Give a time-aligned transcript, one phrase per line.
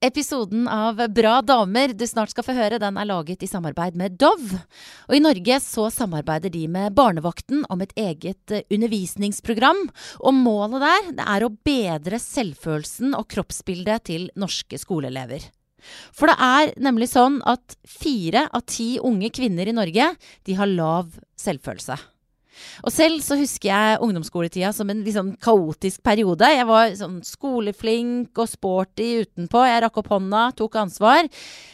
[0.00, 4.14] Episoden av Bra damer du snart skal få høre, den er laget i samarbeid med
[4.16, 4.62] Dove.
[5.10, 9.82] Og i Norge så samarbeider de med Barnevakten om et eget eh, undervisningsprogram.
[10.24, 15.44] Og målet der det er å bedre selvfølelsen og kroppsbildet til norske skoleelever.
[16.16, 20.14] For det er nemlig sånn at fire av ti unge kvinner i Norge
[20.48, 22.00] de har lav selvfølelse.
[22.84, 26.48] Og selv så husker jeg ungdomsskoletida som en litt sånn kaotisk periode.
[26.50, 29.62] Jeg var sånn skoleflink og sporty utenpå.
[29.68, 31.28] Jeg rakk opp hånda, tok ansvar.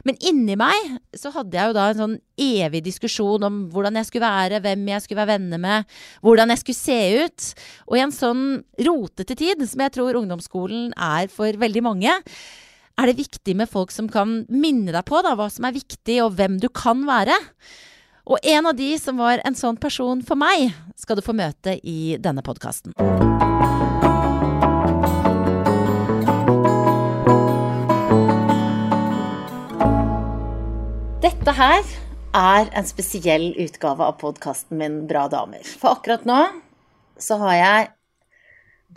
[0.07, 4.11] Men inni meg så hadde jeg jo da en sånn evig diskusjon om hvordan jeg
[4.11, 5.97] skulle være, hvem jeg skulle være venner med,
[6.27, 7.49] hvordan jeg skulle se ut.
[7.89, 8.45] Og i en sånn
[8.87, 12.21] rotete tid, som jeg tror ungdomsskolen er for veldig mange,
[12.97, 16.21] er det viktig med folk som kan minne deg på da, hva som er viktig,
[16.25, 17.37] og hvem du kan være.
[18.27, 21.77] Og en av de som var en sånn person for meg, skal du få møte
[21.87, 22.91] i denne podkasten.
[31.23, 31.87] Dette her
[32.35, 35.63] er en spesiell utgave av podkasten min Bra damer.
[35.63, 36.41] For akkurat nå
[37.23, 37.91] så har jeg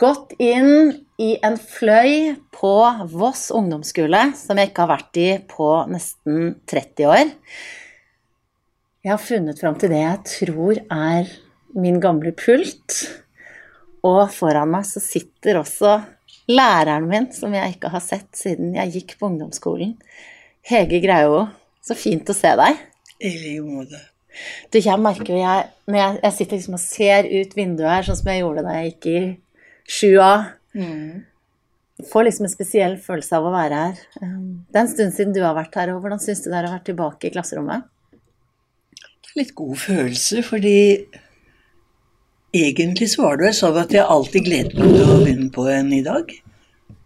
[0.02, 0.90] gått inn
[1.22, 2.74] i en fløy på
[3.14, 7.30] Voss ungdomsskole, som jeg ikke har vært i på nesten 30 år.
[9.00, 11.28] Jeg har funnet fram til det jeg tror er
[11.72, 12.96] min gamle pult.
[14.04, 15.94] Og foran meg så sitter også
[16.50, 19.94] læreren min, som jeg ikke har sett siden jeg gikk på ungdomsskolen.
[20.68, 21.46] Hege Greio,
[21.80, 22.80] så fint å se deg.
[23.24, 24.00] I like måte.
[24.68, 28.04] Du, jeg merker jo jeg, når jeg, jeg sitter liksom og ser ut vinduet her,
[28.06, 29.22] sånn som jeg gjorde da jeg gikk i
[29.96, 30.34] 7A.
[32.10, 34.04] Får liksom en spesiell følelse av å være her.
[34.20, 36.60] Um, Det er en stund siden du har vært her, og hvordan syns du det
[36.60, 37.88] er å være tilbake i klasserommet?
[39.38, 40.78] Litt god følelse, fordi
[42.56, 45.66] egentlig så var det vel sånn at jeg alltid gledet meg til å begynne på
[45.70, 46.32] en i dag.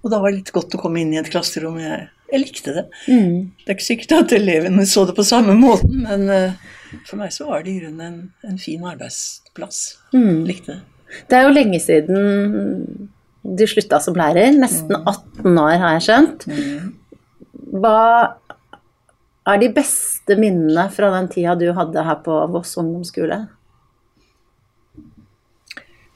[0.04, 1.76] Og da var det litt godt å komme inn i et klasserom.
[1.80, 2.86] Jeg, jeg likte det.
[3.08, 6.72] Det er ikke sikkert at elevene så det på samme måten, men uh,
[7.08, 8.18] for meg så var det i grunnen en,
[8.48, 9.82] en fin arbeidsplass.
[10.48, 10.80] Likte det.
[11.28, 13.10] Det er jo lenge siden
[13.44, 14.54] du slutta som lærer.
[14.56, 16.46] Nesten 18 år, har jeg skjønt.
[17.74, 17.98] Hva
[19.44, 23.42] er de beste minnene fra den tida du hadde her på Voss ungdomsskole?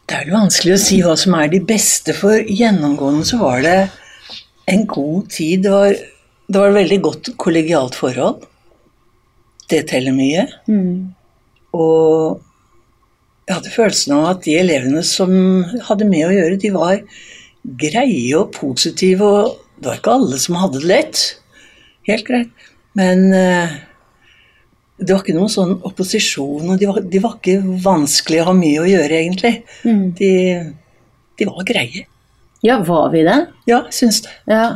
[0.09, 3.61] Det er vel vanskelig å si hva som er de beste, for gjennomgående så var
[3.67, 3.79] det
[4.73, 5.67] en god tid.
[5.67, 5.99] Det var,
[6.49, 8.47] det var et veldig godt kollegialt forhold.
[9.69, 10.47] Det teller mye.
[11.77, 12.41] Og
[13.49, 15.31] jeg hadde følelsen av at de elevene som
[15.91, 17.05] hadde med å gjøre, de var
[17.85, 21.23] greie og positive, og det var ikke alle som hadde det lett.
[22.09, 22.68] Helt greit.
[22.99, 23.79] Men eh,
[24.99, 28.55] det var ikke noen sånn opposisjon, og de var, de var ikke vanskelig å ha
[28.59, 29.55] mye å gjøre, egentlig.
[30.19, 30.33] De,
[31.39, 32.07] de var greie.
[32.67, 33.39] Ja, var vi det?
[33.71, 34.35] Ja, syns det.
[34.51, 34.67] Ja.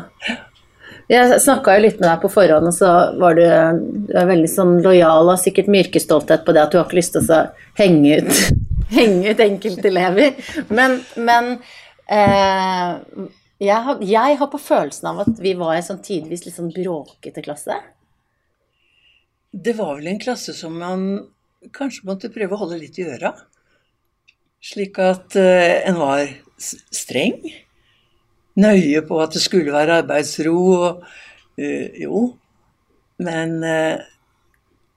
[1.11, 2.91] Jeg snakka litt med deg på forhånd, og så
[3.21, 3.43] var du,
[4.07, 7.01] du er veldig sånn lojal og sikkert med yrkesstolthet på det at du har ikke
[7.01, 7.41] lyst til å
[7.81, 8.61] henge ut,
[8.99, 10.39] henge ut enkeltelever.
[10.71, 11.51] Men, men
[12.07, 13.27] eh,
[13.59, 16.71] jeg, har, jeg har på følelsen av at vi var en sånn tidvis litt sånn
[16.73, 17.81] bråkete klasse.
[19.53, 21.03] Det var vel en klasse som man
[21.77, 23.35] kanskje måtte prøve å holde litt i øra.
[24.63, 26.25] Slik at eh, en var
[26.59, 27.37] streng.
[28.63, 31.05] Nøye på at det skulle være arbeidsro og
[31.59, 32.31] eh, Jo.
[33.23, 34.01] Men eh,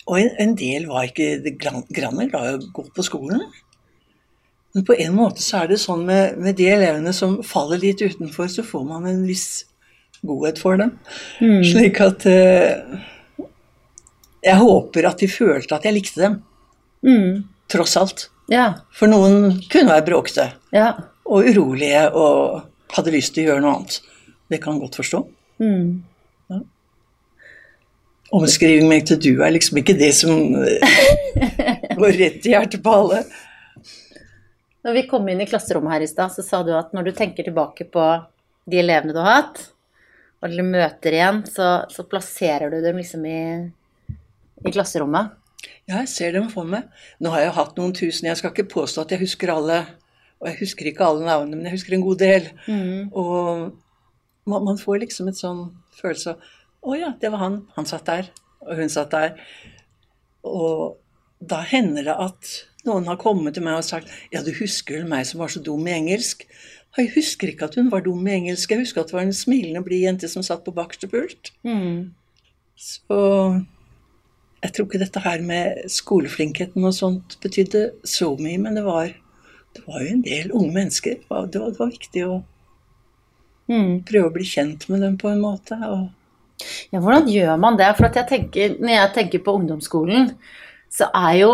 [0.05, 3.41] Og en, del var ikke det grann grann glad i å gå på skolen.
[4.75, 8.03] Men på en måte så er det sånn med, med de elevene som faller litt
[8.03, 9.65] utenfor, så får man en viss
[10.21, 10.93] godhet for dem.
[11.39, 12.27] Slik at
[14.45, 17.43] Jeg håper at de følte at jeg likte dem.
[17.71, 18.27] Tross alt.
[18.51, 18.67] Ja.
[18.93, 20.91] For noen kunne være bråkete Ja.
[21.25, 22.61] og urolige og
[22.93, 23.99] hadde lyst til å gjøre noe annet.
[24.53, 25.23] Det kan godt forstå.
[25.65, 26.59] Ja.
[28.35, 32.93] Omskriving meg til du er liksom ikke det som eh, går rett i hjertet på
[32.99, 33.23] alle.
[34.85, 37.15] Når vi kom inn i klasserommet her i stad, så sa du at når du
[37.17, 38.05] tenker tilbake på
[38.69, 39.63] de elevene du har hatt,
[40.43, 43.39] og du møter igjen, så, så plasserer du dem liksom i,
[44.63, 45.33] i klasserommet.
[45.89, 46.87] Ja, jeg ser dem for meg.
[47.21, 49.79] Nå har jeg hatt noen tusen, jeg skal ikke påstå at jeg husker alle.
[50.41, 52.49] Og jeg husker ikke alle navnene, men jeg husker en god del.
[53.15, 53.71] Og
[54.45, 55.67] man, man får liksom et sånn
[55.97, 56.51] følelse av
[56.85, 57.55] Å ja, det var han.
[57.77, 58.27] Han satt der,
[58.61, 59.31] og hun satt der.
[60.45, 60.99] Og
[61.41, 62.51] da hender det at
[62.85, 65.61] noen har kommet til meg og sagt Ja, du husker vel meg som var så
[65.65, 66.45] dum i engelsk?
[66.95, 68.69] Jeg husker ikke at hun var dum i engelsk.
[68.71, 71.49] Jeg husker at det var en smilende, blid jente som satt på bakerste pult.
[72.79, 73.17] Så
[74.63, 79.11] jeg tror ikke dette her med skoleflinkheten og sånt betydde så mye, men det var,
[79.75, 81.19] det var jo en del unge mennesker.
[81.21, 82.35] Det var, det var, det var viktig å
[84.05, 85.77] prøve å bli kjent med dem på en måte.
[85.89, 86.07] Og
[86.93, 87.91] Ja, hvordan gjør man det?
[87.97, 90.31] For jeg tenker, når jeg tenker på ungdomsskolen,
[90.91, 91.51] så er jo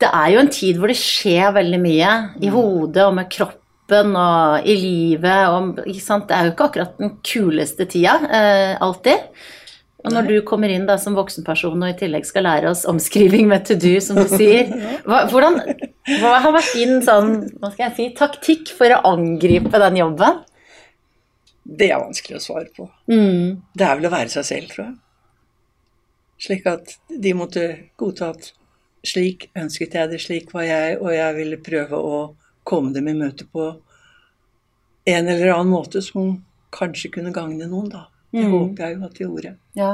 [0.00, 4.14] Det er jo en tid hvor det skjer veldig mye i hodet og med kroppen
[4.16, 5.74] og i livet og?
[5.76, 5.92] Det
[6.32, 9.28] er jo ikke akkurat den kuleste tida eh, alltid.
[10.00, 13.50] Og når du kommer inn da som voksenperson og i tillegg skal lære oss omskriving
[13.50, 14.70] med to do, som du sier,
[15.08, 15.58] hva, hvordan,
[16.22, 20.40] hva har vært din sånn, hva skal jeg si, taktikk for å angripe den jobben?
[21.70, 22.88] det er vanskelig å svare på.
[23.76, 24.96] Det er vel å være seg selv, tror jeg.
[26.40, 27.66] Slik at de måtte
[28.00, 28.50] godta at
[29.06, 32.20] slik ønsket jeg det, slik var jeg, og jeg ville prøve å
[32.66, 33.68] komme dem i møte på
[35.10, 36.38] en eller annen måte som
[36.74, 38.06] kanskje kunne gagne noen, da.
[38.30, 39.52] Det håper jeg jo at vi gjorde.
[39.78, 39.92] Ja.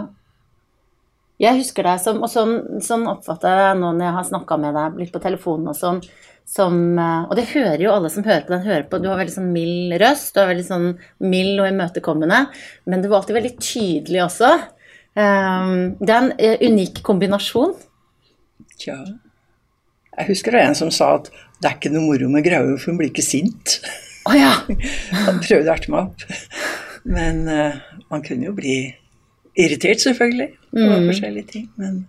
[1.41, 2.55] Jeg husker deg som, og sånn,
[2.85, 6.01] sånn oppfatter jeg nå når jeg har snakka med deg, litt på telefonen og sånn,
[6.47, 9.01] som eh, Og det hører jo alle som hører på den, hører på.
[9.03, 10.87] Du har veldig sånn mild røst, du er veldig sånn
[11.27, 12.41] mild og imøtekommende,
[12.87, 14.53] men du var alltid veldig tydelig også.
[15.17, 17.75] Um, det er en eh, unik kombinasjon.
[18.77, 18.99] Tja.
[20.17, 21.31] Jeg husker det var en som sa at
[21.61, 23.79] det er ikke noe moro med Graue, for hun blir ikke sint.
[24.27, 24.53] Oh, ja!
[25.27, 26.25] Han prøvde å erte meg opp.
[27.07, 27.79] Men uh,
[28.11, 28.77] man kunne jo bli
[29.57, 31.69] irritert, selvfølgelig, over forskjellige ting.
[31.81, 32.03] Men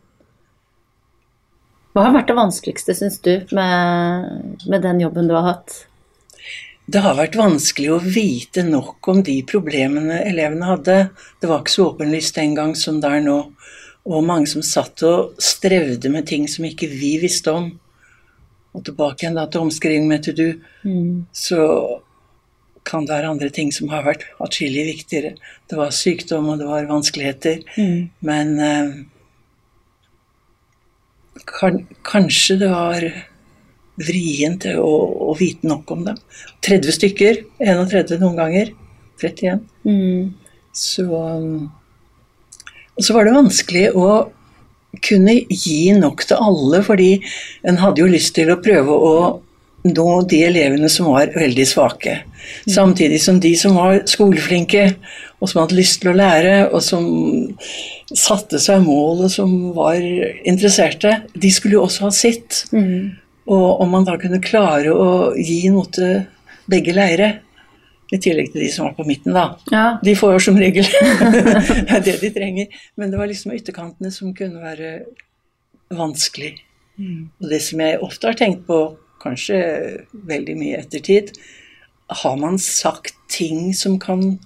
[1.94, 5.78] Hva har vært det vanskeligste, syns du, med, med den jobben du har hatt?
[6.88, 10.96] det har vært vanskelig å vite nok om de problemene elevene hadde.
[11.42, 13.36] Det var ikke så åpenlyst den gang som det er nå.
[14.08, 17.68] Og mange som satt og strevde med ting som ikke vi visste om.
[18.72, 20.48] Og tilbake igjen da til omskriving med to do,
[21.36, 21.60] så
[22.88, 25.36] kan det være andre ting som har vært atskillig viktigere.
[25.68, 27.64] Det var sykdom, og det var vanskeligheter.
[28.26, 28.92] Men eh,
[31.48, 33.08] kan, kanskje det var
[33.98, 34.94] vrient å,
[35.32, 36.20] å vite nok om dem.
[36.66, 38.74] 30 stykker, 31 noen ganger,
[39.22, 39.64] 31.
[40.78, 41.70] Så um,
[42.98, 44.10] Og så var det vanskelig å
[45.04, 47.12] kunne gi nok til alle, fordi
[47.68, 49.18] en hadde jo lyst til å prøve å
[49.92, 52.20] nå de elevene som var veldig svake.
[52.70, 54.90] Samtidig som de som var skoleflinke,
[55.38, 57.08] og som hadde lyst til å lære, og som
[58.10, 60.00] satte seg mål, og som var
[60.48, 62.64] interesserte, de skulle jo også ha sitt.
[63.48, 66.24] Og om man da kunne klare å gi noe til
[66.72, 67.36] begge leire,
[68.08, 69.58] i tillegg til de som var på midten, da.
[69.68, 69.86] Ja.
[70.00, 71.42] De får jo som regel det
[71.98, 72.78] er det de trenger.
[72.96, 74.92] Men det var liksom ytterkantene som kunne være
[75.92, 76.54] vanskelig.
[76.98, 78.80] Og det som jeg ofte har tenkt på,
[79.22, 79.62] kanskje
[80.28, 81.34] veldig mye ettertid,
[82.24, 84.38] har man sagt ting som kan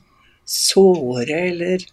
[0.47, 1.83] såre, eller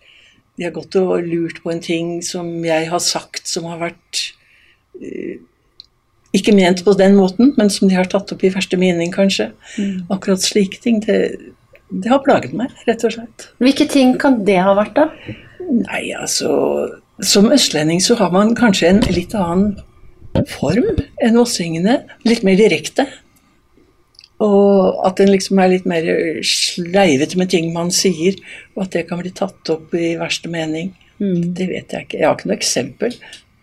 [0.58, 4.22] de har gått og lurt på en ting som jeg har sagt som har vært
[4.98, 5.38] eh,
[6.36, 9.50] ikke ment på den måten, men som de har tatt opp i verste mening, kanskje.
[10.12, 11.38] Akkurat slike ting, det,
[11.88, 13.46] det har plaget meg, rett og slett.
[13.62, 15.36] Hvilke ting kan det ha vært, da?
[15.68, 16.48] Nei, altså
[17.20, 19.74] Som østlending så har man kanskje en litt annen
[20.46, 22.02] form enn vossingene.
[22.28, 23.06] Litt mer direkte.
[24.44, 26.06] Og at en liksom er litt mer
[26.46, 28.38] sleivete med ting man sier,
[28.76, 30.92] og at det kan bli tatt opp i verste mening.
[31.18, 32.20] Det vet jeg ikke.
[32.20, 33.16] Jeg har ikke noe eksempel,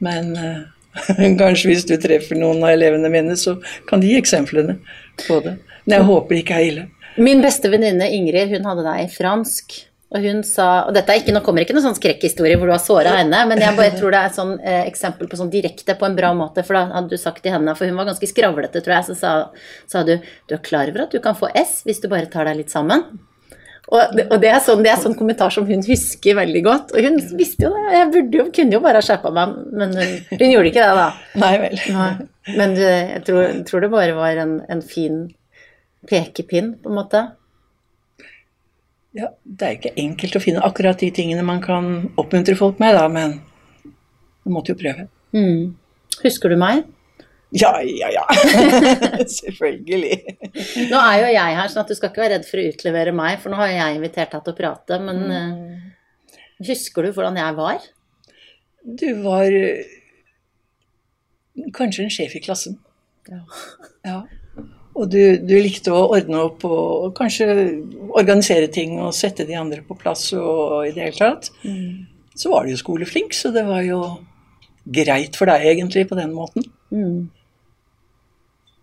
[0.04, 0.66] men uh,
[1.42, 3.56] kanskje hvis du treffer noen av elevene mine, så
[3.88, 4.78] kan de gi eksemplene
[5.24, 5.58] på det.
[5.86, 6.86] Men jeg håper det ikke er ille.
[7.16, 9.78] Min beste venninne Ingrid, hun hadde deg i fransk.
[10.16, 12.76] Og hun sa Og dette er ikke, nå kommer ikke noen sånn skrekkhistorie hvor du
[12.76, 15.52] har såra henne, men jeg bare tror det er et sånn eh, eksempel på sånn
[15.52, 16.64] direkte på en bra måte.
[16.64, 19.20] For da hadde du sagt til henne, for hun var ganske skravlete, tror jeg, så
[19.20, 19.36] sa,
[19.92, 22.48] sa du du er klar over at du kan få S hvis du bare tar
[22.48, 23.04] deg litt sammen?
[23.86, 26.94] Og, og det, er sånn, det er sånn kommentar som hun husker veldig godt.
[26.96, 27.84] Og hun visste jo det.
[27.94, 30.96] Jeg burde jo, kunne jo bare ha skjerpa meg, men hun, hun gjorde ikke det,
[31.04, 31.10] da.
[31.44, 31.82] Nei vel.
[31.94, 32.12] Nei.
[32.56, 35.26] Men jeg tror, tror det bare var en, en fin
[36.10, 37.22] pekepinn, på en måte?
[39.16, 42.98] Ja, det er ikke enkelt å finne akkurat de tingene man kan oppmuntre folk med,
[42.98, 43.38] da, men
[44.44, 45.08] man måtte jo prøve.
[45.36, 45.76] Mm.
[46.22, 46.84] Husker du meg?
[47.56, 48.26] Ja, ja, ja.
[49.40, 50.18] Selvfølgelig.
[50.92, 53.14] Nå er jo jeg her, sånn at du skal ikke være redd for å utlevere
[53.16, 55.70] meg, for nå har jeg invitert deg til å prate, men mm.
[56.68, 57.86] husker du hvordan jeg var?
[58.86, 59.94] Du var eh,
[61.78, 62.82] kanskje en sjef i klassen.
[63.32, 63.40] Ja.
[64.06, 64.20] ja.
[64.96, 67.48] Og du, du, likte å ordne opp og kanskje
[68.16, 71.50] organisere ting og sette de andre på plass og i det hele tatt.
[71.68, 72.06] Mm.
[72.36, 74.00] Så var du jo skoleflink, så det var jo
[74.86, 76.64] greit for deg egentlig på den måten.
[76.96, 77.28] Mm.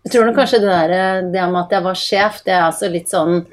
[0.03, 2.89] Jeg tror nok kanskje det der det med at jeg var sjef, det er altså
[2.91, 3.45] litt sånn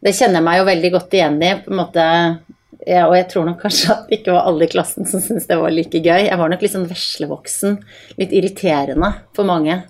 [0.00, 2.04] Det kjenner jeg meg jo veldig godt igjen i, på en måte.
[2.86, 5.48] Ja, og jeg tror nok kanskje at det ikke var alle i klassen som syntes
[5.50, 6.28] det var like gøy.
[6.28, 7.78] Jeg var nok litt sånn veslevoksen.
[8.20, 9.80] Litt irriterende for mange.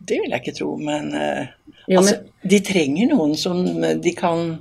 [0.00, 3.60] Det vil jeg ikke tro, men, uh, jo, altså, men de trenger noen som
[4.00, 4.54] de kan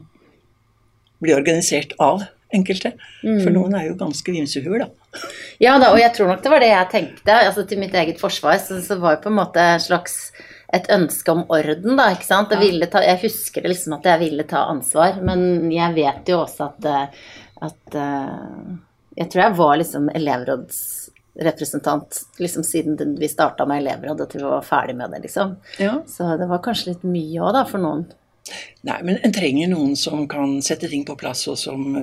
[1.24, 2.24] bli organisert av,
[2.56, 2.94] enkelte.
[3.24, 3.40] Mm.
[3.44, 5.20] For noen er jo ganske vimsehuer, da.
[5.62, 7.36] Ja da, og jeg tror nok det var det jeg tenkte.
[7.50, 10.32] altså Til mitt eget forsvar så, så var det på en måte en slags
[10.74, 12.52] et ønske om orden, da, ikke sant.
[12.54, 16.44] Jeg, ta, jeg, husker det liksom at jeg ville ta ansvar, men jeg vet jo
[16.44, 17.30] også at, eh,
[17.70, 17.98] at
[19.20, 20.78] Jeg tror jeg var liksom elevråds
[21.46, 25.56] representant liksom siden vi starta med elevråd, til vi var ferdig med det, liksom.
[25.80, 26.00] Ja.
[26.08, 28.06] Så det var kanskje litt mye òg, da, for noen.
[28.88, 32.00] Nei, men en trenger noen som kan sette ting på plass, og som,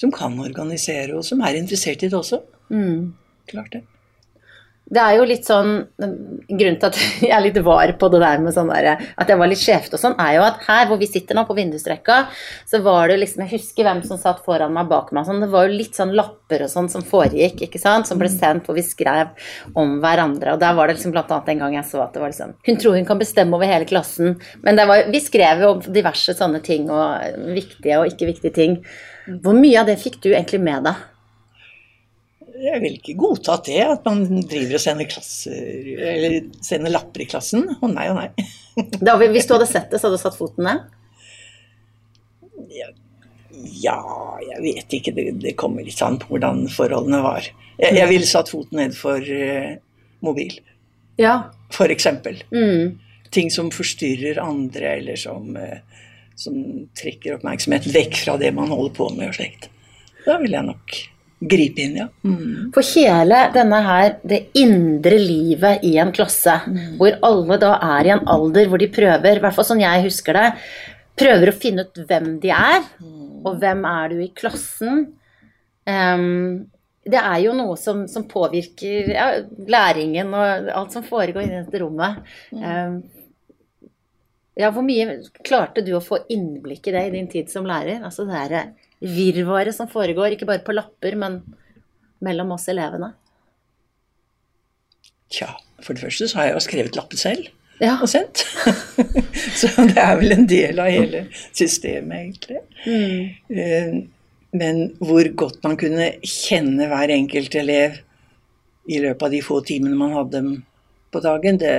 [0.00, 2.42] som kan organisere, og som er interessert i det også.
[2.72, 3.14] Mm.
[3.48, 3.84] Klart det
[4.88, 8.40] det er jo litt sånn Grunnen til at jeg er litt var på det der
[8.42, 11.00] med sånn der, at jeg var litt skjevt og sånn, er jo at her hvor
[11.00, 12.18] vi sitter nå, på vindusrekka,
[12.68, 15.42] så var det liksom Jeg husker hvem som satt foran meg bak meg sånn.
[15.42, 18.38] Det var jo litt sånn lapper og sånn som foregikk, ikke sant, som ble mm.
[18.38, 19.34] sendt hvor vi skrev
[19.78, 20.54] om hverandre.
[20.54, 22.56] Og der var det liksom blant annet en gang jeg så at det var liksom
[22.68, 24.38] Hun tror hun kan bestemme over hele klassen.
[24.64, 28.56] Men det var, vi skrev jo om diverse sånne ting, og viktige og ikke viktige
[28.56, 28.80] ting.
[29.44, 31.06] Hvor mye av det fikk du egentlig med deg?
[32.58, 37.28] Jeg vil ikke godta det, at man driver og sender, klasser, eller sender lapper i
[37.30, 37.66] klassen.
[37.78, 38.30] Å nei og nei.
[39.02, 40.84] Da, hvis du hadde sett det, så hadde du satt foten ned?
[42.70, 42.88] Ja,
[43.82, 43.98] ja
[44.44, 45.14] jeg vet ikke.
[45.16, 47.50] Det, det, kommer litt an på hvordan forholdene var.
[47.78, 49.74] Jeg, jeg ville satt foten ned for uh,
[50.26, 50.54] mobil,
[51.18, 51.34] ja.
[51.74, 52.40] for eksempel.
[52.54, 52.98] Mm.
[53.34, 56.06] Ting som forstyrrer andre, eller som, uh,
[56.38, 56.58] som
[56.98, 59.70] trekker oppmerksomhet vekk fra det man holder på med og slikt.
[60.22, 61.00] Da ville jeg nok
[61.38, 62.06] Gripe inn, ja.
[62.26, 62.70] Mm.
[62.74, 66.96] For hele denne her, det indre livet i en klasse, mm.
[66.98, 70.06] hvor alle da er i en alder hvor de prøver, i hvert fall sånn jeg
[70.08, 70.48] husker det,
[71.18, 73.44] prøver å finne ut hvem de er, mm.
[73.46, 75.06] og hvem er du i klassen.
[75.86, 76.66] Um,
[77.08, 79.28] det er jo noe som, som påvirker ja,
[79.70, 82.18] læringen og alt som foregår i dette rommet.
[82.50, 82.98] Um,
[84.58, 88.02] ja, hvor mye klarte du å få innblikk i det i din tid som lærer?
[88.02, 88.62] Altså det herre
[89.00, 91.40] virvaret som foregår, ikke bare på lapper, men
[92.24, 93.12] mellom oss elevene?
[95.32, 95.52] Tja,
[95.84, 97.48] for det første så har jeg jo skrevet lappen selv
[97.82, 97.96] ja.
[98.02, 98.44] og sendt.
[99.60, 102.62] så det er vel en del av hele systemet, egentlig.
[102.86, 103.58] Mm.
[103.62, 103.98] Eh,
[104.58, 107.98] men hvor godt man kunne kjenne hver enkelt elev
[108.88, 110.54] i løpet av de få timene man hadde dem
[111.12, 111.74] på dagen, det,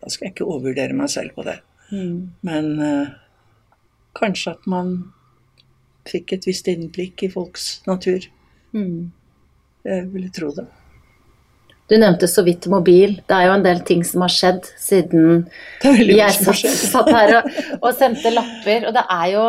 [0.00, 1.58] da skal jeg ikke overvurdere meg selv på det.
[1.92, 2.32] Mm.
[2.44, 3.12] Men uh,
[4.16, 4.96] kanskje at man
[6.08, 8.26] fikk et visst innblikk i folks natur.
[8.76, 9.12] Mm.
[9.84, 10.66] Jeg ville tro det.
[11.88, 13.18] Du nevnte så vidt mobil.
[13.28, 15.42] Det er jo en del ting som har skjedd siden
[15.84, 17.50] jeg satt, satt her og,
[17.82, 18.88] og, sendte lapper.
[18.88, 19.42] Og det er jo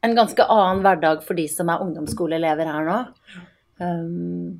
[0.00, 2.98] en ganske annen hverdag for de som er ungdomsskoleelever her nå.
[3.80, 4.58] Um,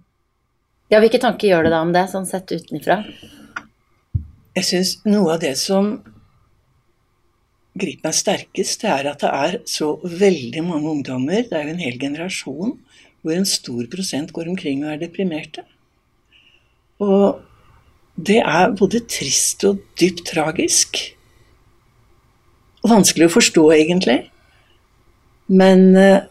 [0.93, 3.01] ja, hvilke tanker gjør du deg om det, sånn sett utenfra?
[4.59, 5.97] Jeg syns noe av det som
[7.81, 11.75] griper meg sterkest, det er at det er så veldig mange ungdommer, det er jo
[11.75, 12.75] en hel generasjon,
[13.21, 15.65] hvor en stor prosent går omkring og er deprimerte.
[17.01, 17.41] Og
[18.21, 21.01] det er både trist og dypt tragisk.
[22.85, 24.21] Og vanskelig å forstå, egentlig.
[25.51, 26.27] Men eh,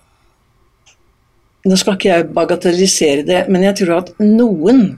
[1.67, 4.93] Nå skal ikke jeg bagatellisere det, men jeg tror at noen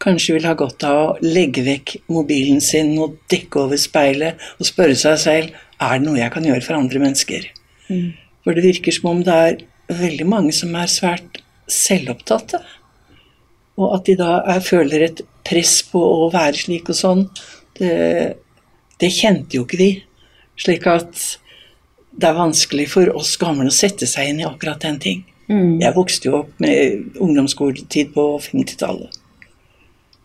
[0.00, 4.68] kanskje vil ha godt av å legge vekk mobilen sin og dekke over speilet og
[4.68, 7.46] spørre seg selv er det noe jeg kan gjøre for andre mennesker.
[7.88, 8.10] Mm.
[8.44, 9.62] For det virker som om det er
[10.00, 11.40] veldig mange som er svært
[11.70, 12.60] selvopptatte.
[13.80, 17.24] Og at de da er, føler et press på å være slik og sånn,
[17.80, 17.94] det,
[19.00, 19.90] det kjente jo ikke vi.
[20.60, 21.24] Slik at
[22.10, 25.24] det er vanskelig for oss gamle å sette seg inn i akkurat den ting.
[25.48, 25.80] Mm.
[25.80, 29.19] Jeg vokste jo opp med ungdomsskoletid på 50-tallet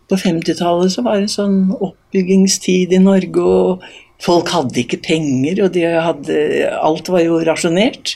[0.09, 3.85] på 50-tallet så var det sånn oppbyggingstid i Norge, og
[4.23, 6.37] folk hadde ikke penger, og de hadde,
[6.77, 8.15] alt var jo rasjonert.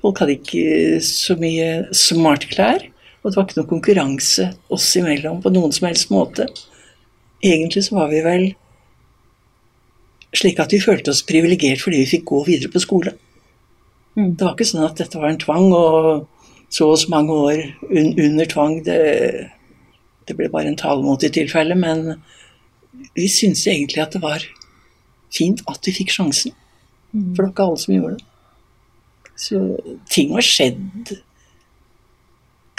[0.00, 2.86] Folk hadde ikke så mye smartklær,
[3.22, 6.48] og det var ikke noe konkurranse oss imellom på noen som helst måte.
[7.44, 8.48] Egentlig så var vi vel
[10.32, 13.12] slik at vi følte oss privilegert fordi vi fikk gå videre på skole.
[14.16, 17.62] Det var ikke sånn at dette var en tvang, og så og så mange år
[17.90, 18.78] un under tvang.
[18.84, 18.98] Det,
[20.28, 22.18] det ble bare en talemåte i tilfelle, men
[23.16, 24.44] vi syntes egentlig at det var
[25.32, 26.54] fint at vi fikk sjansen.
[27.12, 28.28] For det var ikke alle som gjorde det.
[29.42, 29.60] Så
[30.12, 31.14] ting har skjedd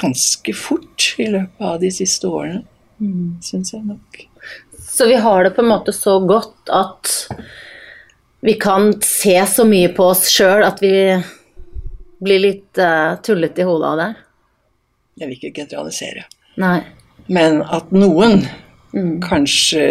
[0.03, 2.63] ganske fort i løpet av de siste årene,
[3.01, 3.41] mm.
[3.45, 4.23] syns jeg nok.
[4.83, 7.13] Så vi har det på en måte så godt at
[8.43, 10.93] vi kan se så mye på oss sjøl at vi
[12.23, 14.09] blir litt uh, tullete i hodet av det?
[15.19, 16.25] Jeg vil ikke generalisere.
[16.61, 16.79] Nei.
[17.31, 18.43] Men at noen
[18.93, 19.21] mm.
[19.23, 19.85] kanskje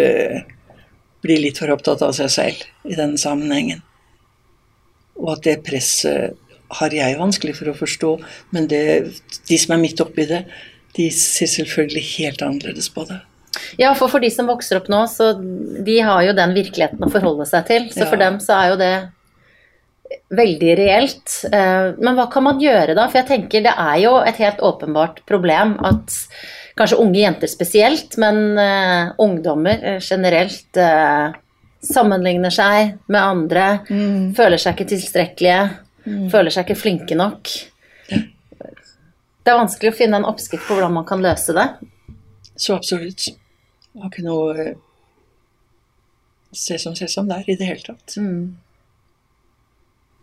[1.23, 3.81] blir litt for opptatt av seg selv i denne sammenhengen.
[5.21, 6.39] Og at det presset
[6.73, 8.13] har jeg vanskelig for å forstå,
[8.55, 8.83] men det,
[9.49, 10.43] de som er midt oppi det,
[10.97, 13.19] de ser selvfølgelig helt annerledes på det.
[13.77, 17.11] Ja, for for de som vokser opp nå, så de har jo den virkeligheten å
[17.13, 17.85] forholde seg til.
[17.93, 18.09] Så ja.
[18.09, 18.93] for dem så er jo det
[20.33, 21.37] veldig reelt.
[21.49, 23.07] Eh, men hva kan man gjøre da?
[23.09, 26.17] For jeg tenker det er jo et helt åpenbart problem at
[26.77, 31.33] kanskje unge jenter spesielt, men uh, ungdommer eh, generelt uh,
[31.83, 34.33] sammenligner seg med andre, mm.
[34.37, 35.59] føler seg ikke tilstrekkelige,
[36.07, 36.25] mm.
[36.33, 37.51] føler seg ikke flinke nok.
[39.43, 41.67] Det er vanskelig å finne en oppskrift på hvordan man kan løse det.
[42.55, 43.27] Så absolutt.
[43.27, 44.67] Jeg har ikke noe
[46.53, 48.15] se som se som der i det hele tatt.
[48.17, 48.53] Mm.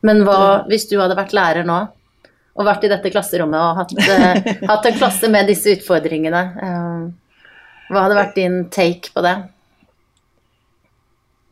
[0.07, 1.83] Men hva hvis du hadde vært lærer nå?
[2.61, 6.43] Og vært i dette klasserommet og hatt, uh, hatt en klasse med disse utfordringene.
[6.61, 7.41] Uh,
[7.91, 9.35] hva hadde vært din take på det?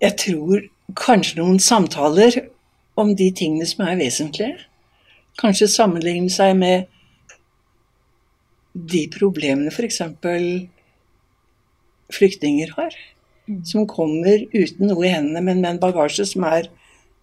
[0.04, 2.36] Jeg tror kanskje noen samtaler
[2.98, 4.60] om de tingene som er vesentlige.
[5.38, 6.86] Kanskje sammenligne seg med
[8.78, 10.00] de problemene f.eks.
[12.14, 12.94] flyktninger har.
[13.48, 13.62] Mm.
[13.66, 16.68] Som kommer uten noe i hendene, men med en bagasje som er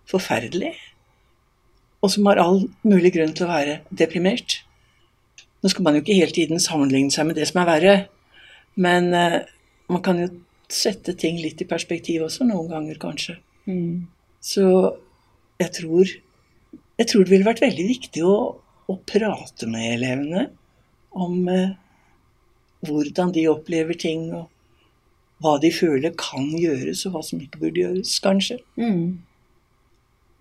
[0.09, 0.73] forferdelig
[2.05, 4.59] og som har all mulig grunn til å være deprimert.
[5.63, 7.95] Nå skal man jo ikke hele tiden sammenligne seg med det som er verre,
[8.77, 9.39] men uh,
[9.89, 10.27] man kan jo
[10.69, 13.39] sette ting litt i perspektiv også, noen ganger kanskje.
[13.65, 14.05] Mm.
[14.43, 14.65] Så
[15.57, 16.11] jeg tror,
[16.99, 18.35] jeg tror det ville vært veldig viktig å,
[18.85, 20.47] å prate med elevene
[21.15, 21.73] om uh,
[22.85, 24.51] hvordan de opplever ting, og
[25.41, 28.59] hva de føler kan gjøres, og hva som ikke burde gjøres, kanskje.
[28.77, 29.17] Mm.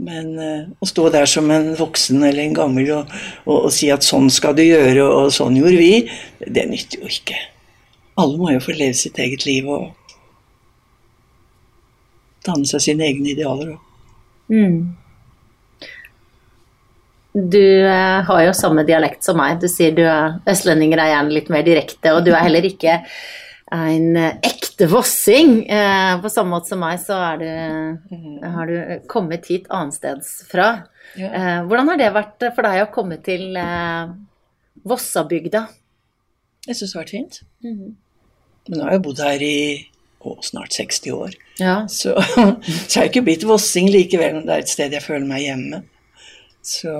[0.02, 3.12] Men uh, å stå der som en voksen eller en gammel og,
[3.44, 5.92] og, og, si at sånn skal du gjøre, og sånn gjorde vi,
[6.42, 7.38] det nytter jo ikke.
[8.18, 9.92] Alle må jo få leve sitt eget liv og
[12.44, 13.76] danne seg sine egne idealer.
[14.50, 14.83] Mm.
[17.35, 19.62] Du uh, har jo samme dialekt som meg.
[19.62, 23.00] Du sier du er østlendinger er gjerne litt mer direkte, og du er heller ikke
[23.72, 25.66] en eh, ekte vossing.
[25.66, 27.46] Eh, på samme måte som meg, så du,
[28.11, 28.42] mm.
[28.57, 30.68] har du kommet hit annensteds fra.
[31.16, 33.57] Eh, hvordan har det vært for deg å komme til
[34.85, 35.66] Vossabygda?
[36.64, 37.40] Jeg syns det har vært fint.
[37.64, 37.96] Mm.
[38.68, 39.57] Men nå har jeg bodd her i
[40.24, 41.35] å, snart 60 år.
[41.61, 41.77] Ja.
[41.90, 42.14] Så,
[42.88, 45.85] så jeg ikke blitt vossing likevel, men det er et sted jeg føler meg hjemme.
[46.64, 46.92] Så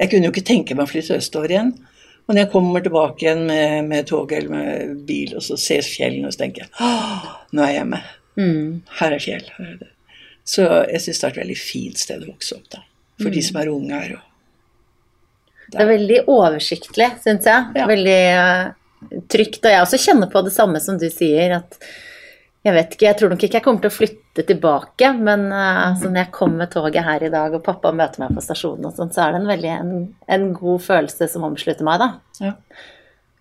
[0.00, 1.74] jeg kunne jo ikke tenke meg å flytte østover igjen.
[2.26, 5.86] Og når jeg kommer tilbake igjen med, med tog eller med bil, og så ser
[5.86, 6.92] fjellene, og så tenker jeg
[7.52, 8.02] nå er jeg hjemme.
[8.38, 8.68] Mm.
[9.00, 9.48] Her er fjell.
[9.56, 9.88] Her er det.
[10.48, 12.84] Så jeg syns det er et veldig fint sted å vokse opp, da.
[13.20, 13.34] For mm.
[13.34, 14.14] de som er unge her.
[15.72, 17.68] det er veldig oversiktlig, syns jeg.
[17.78, 17.88] Ja.
[17.90, 19.60] Veldig uh, trygt.
[19.62, 21.78] Og jeg også kjenner på det samme som du sier, at
[22.62, 25.88] jeg vet ikke, jeg tror nok ikke jeg kommer til å flytte tilbake, men uh,
[25.88, 28.86] altså, når jeg kommer med toget her i dag, og pappa møter meg på stasjonen
[28.86, 29.94] og sånt, så er det en veldig en,
[30.36, 32.10] en god følelse som omslutter meg, da.
[32.44, 32.54] Ja.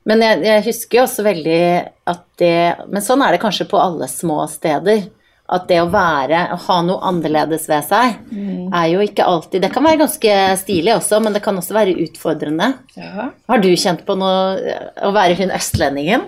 [0.09, 1.57] Men jeg, jeg, husker jo også veldig
[2.09, 2.53] at det
[2.89, 5.03] Men sånn er det kanskje på alle små steder.
[5.51, 8.71] At det å være, å ha noe annerledes ved seg, mm.
[8.71, 11.97] er jo ikke alltid Det kan være ganske stilig også, men det kan også være
[12.07, 12.71] utfordrende.
[12.95, 13.27] Ja.
[13.51, 16.25] Har du kjent på noe å være hun østlendingen?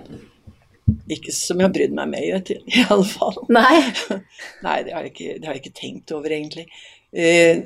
[1.11, 3.39] Ikke som jeg har brydd meg med, i alle fall.
[3.53, 3.79] Nei,
[4.65, 6.67] Nei det, har ikke, det, har jeg ikke, tenkt over, egentlig.
[7.13, 7.63] Eh,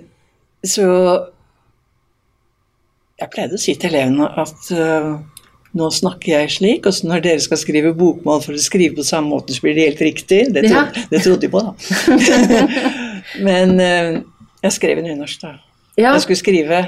[0.65, 0.85] så
[3.17, 5.15] jeg pleide å si til elevene at uh,
[5.77, 9.05] nå snakker jeg slik, og så når dere skal skrive bokmål for å skrive på
[9.07, 10.41] samme måte, så blir det helt riktig.
[10.53, 11.07] Det, trodde, ja.
[11.13, 11.73] det trodde de på, da.
[13.47, 14.19] Men uh,
[14.65, 15.55] jeg skrev i nynorsk, da.
[15.97, 16.11] Ja.
[16.11, 16.83] Jeg skulle skrive,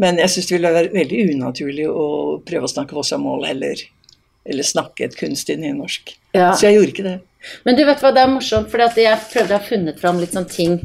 [0.00, 2.06] men jeg syns det ville være veldig unaturlig å
[2.46, 3.82] prøve å snakke Vossamål heller
[4.48, 6.16] eller snakke et kunstig nynorsk.
[6.34, 6.52] Ja.
[6.56, 7.18] Så jeg gjorde ikke det.
[7.66, 10.34] Men du vet hva, det er morsomt, for jeg prøvde å ha funnet fram litt
[10.34, 10.78] sånne ting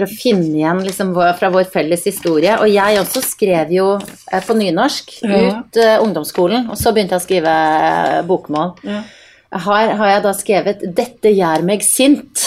[0.00, 2.54] for å finne igjen liksom, fra vår felles historie.
[2.62, 5.40] Og jeg også skrev jo eh, på nynorsk Ja.
[5.60, 7.56] ut eh, ungdomsskolen, og så begynte jeg å skrive
[7.90, 8.76] eh, bokmål.
[8.86, 9.02] Ja.
[9.50, 12.46] Her har jeg da skrevet 'Dette gjør meg sint'.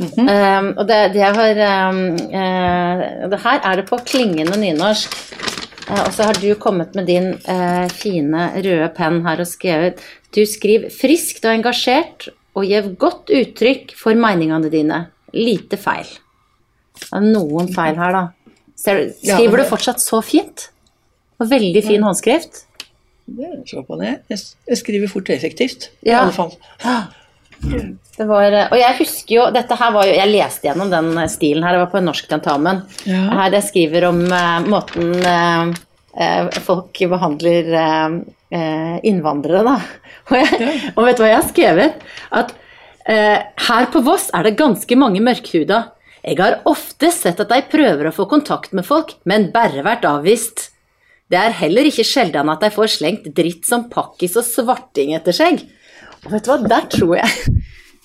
[0.00, 1.58] um, og det, det har
[1.92, 5.12] um, uh, det Her er det på klingende nynorsk.
[5.90, 10.00] Eh, og så har du kommet med din eh, fine røde penn her og skrevet
[10.34, 15.04] Du skriver friskt og engasjert og gir godt uttrykk for meningene dine.
[15.34, 16.08] Lite feil.
[17.00, 18.22] Det er noen feil her, da.
[18.80, 20.68] Du, skriver du fortsatt så fint?
[21.40, 22.64] Og veldig fin håndskrift.
[23.30, 23.48] Det.
[23.62, 25.90] Jeg, jeg skriver fort og effektivt.
[26.02, 26.24] I Ja.
[26.24, 26.52] alle fall.
[28.16, 31.64] Det var, og jeg husker jo, dette her var jo, jeg leste gjennom den stilen
[31.64, 32.82] her, det var på en norsk tentamen.
[33.08, 33.22] Ja.
[33.38, 35.70] Her det skriver om uh, måten eh,
[36.20, 38.18] eh, folk behandler uh,
[38.50, 39.78] eh, innvandrere, da.
[40.30, 42.02] Og, jeg, og vet du hva jeg har skrevet?
[42.38, 42.52] At
[43.10, 45.80] eh, her på Voss er det ganske mange mørkhuda.
[46.20, 50.06] Jeg har ofte sett at de prøver å få kontakt med folk, men bare vært
[50.06, 50.68] avvist.
[51.30, 55.34] Det er heller ikke sjelden at de får slengt dritt som pakkis og svarting etter
[55.34, 55.64] seg.
[56.28, 57.56] Vet du hva, der tror jeg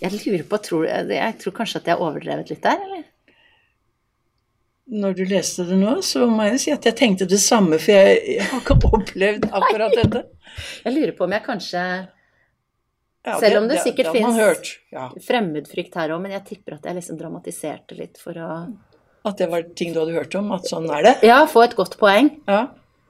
[0.02, 3.04] Jeg lurer på, tror, jeg tror kanskje at jeg har overdrevet litt der, eller?
[4.86, 7.96] Når du leste det nå, så må jeg si at jeg tenkte det samme, for
[7.96, 10.22] jeg, jeg har ikke opplevd akkurat dette.
[10.86, 11.86] Jeg lurer på om jeg kanskje
[13.26, 14.38] Ja, Selv om det det sikkert fins
[14.94, 18.50] Ja, Fremmedfrykt her òg, men jeg tipper at jeg liksom dramatiserte litt for å
[19.26, 21.16] At det var ting du hadde hørt om, at sånn er det.
[21.26, 22.30] Ja, få et godt poeng.
[22.46, 22.68] Ja,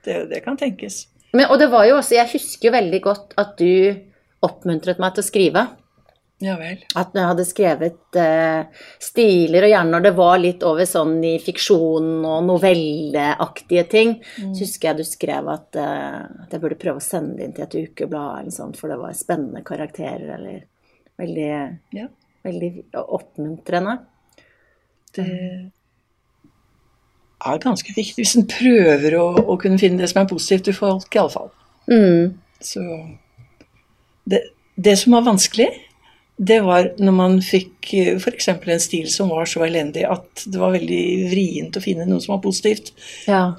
[0.07, 1.09] det, det kan tenkes.
[1.35, 3.99] Men, og det var jo også Jeg husker jo veldig godt at du
[4.43, 5.67] oppmuntret meg til å skrive.
[6.43, 6.81] Ja vel.
[6.99, 11.13] At når jeg hadde skrevet eh, stiler, og gjerne når det var litt over sånn
[11.23, 16.79] i fiksjon og novelleaktige ting, så husker jeg du skrev at, eh, at jeg burde
[16.81, 20.27] prøve å sende det inn til et ukeblad, eller sånt, for det var spennende karakterer,
[20.35, 20.65] eller
[21.21, 21.49] veldig,
[21.95, 22.09] Ja.
[22.43, 22.73] veldig
[23.05, 23.97] oppmuntrende.
[25.15, 25.29] Det
[27.45, 30.75] er ganske viktig hvis en prøver å, å kunne finne det som er positivt i
[30.75, 31.51] folk, iallfall.
[31.87, 32.35] Mm.
[32.59, 32.83] Så
[34.29, 34.41] det,
[34.75, 35.69] det som var vanskelig,
[36.35, 38.49] det var når man fikk f.eks.
[38.51, 42.35] en stil som var så elendig at det var veldig vrient å finne noe som
[42.35, 42.91] var positivt.
[43.29, 43.53] Ja.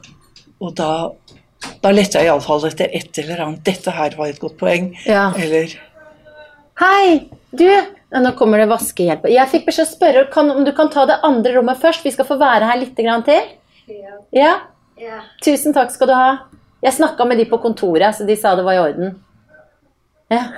[0.61, 0.91] Og da,
[1.81, 3.65] da lette jeg iallfall etter et eller annet.
[3.65, 4.93] Dette her var et godt poeng.
[5.09, 5.31] Ja.
[5.41, 5.73] Eller
[6.77, 7.69] Hei, du!
[8.13, 9.25] Ja, Nå kommer det vaskehjelp.
[9.33, 12.05] Jeg fikk beskjed å spørre kan, om du kan ta det andre rommet først.
[12.05, 13.49] Vi skal få være her litt grann til.
[14.37, 14.53] Ja.
[15.45, 16.29] Tusen takk skal du ha.
[16.85, 19.17] Jeg snakka med de på kontoret, så de sa det var i orden.
[20.33, 20.45] Ja.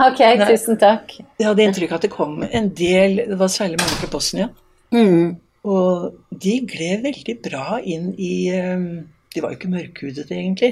[0.00, 1.12] Ok, tusen takk.
[1.36, 4.46] Jeg hadde inntrykk av at det kom en del Det var særlig mange fra Bosnia.
[4.94, 5.34] Mm.
[5.68, 8.86] Og de gled veldig bra inn i eh,
[9.34, 10.70] De var jo ikke mørkhudete, egentlig,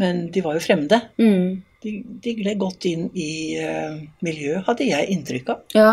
[0.00, 0.98] men de var jo fremmede.
[1.22, 1.62] Mm.
[1.84, 1.92] De,
[2.24, 3.30] de gled godt inn i
[3.62, 5.62] eh, miljøet, hadde jeg inntrykk av.
[5.78, 5.92] Ja.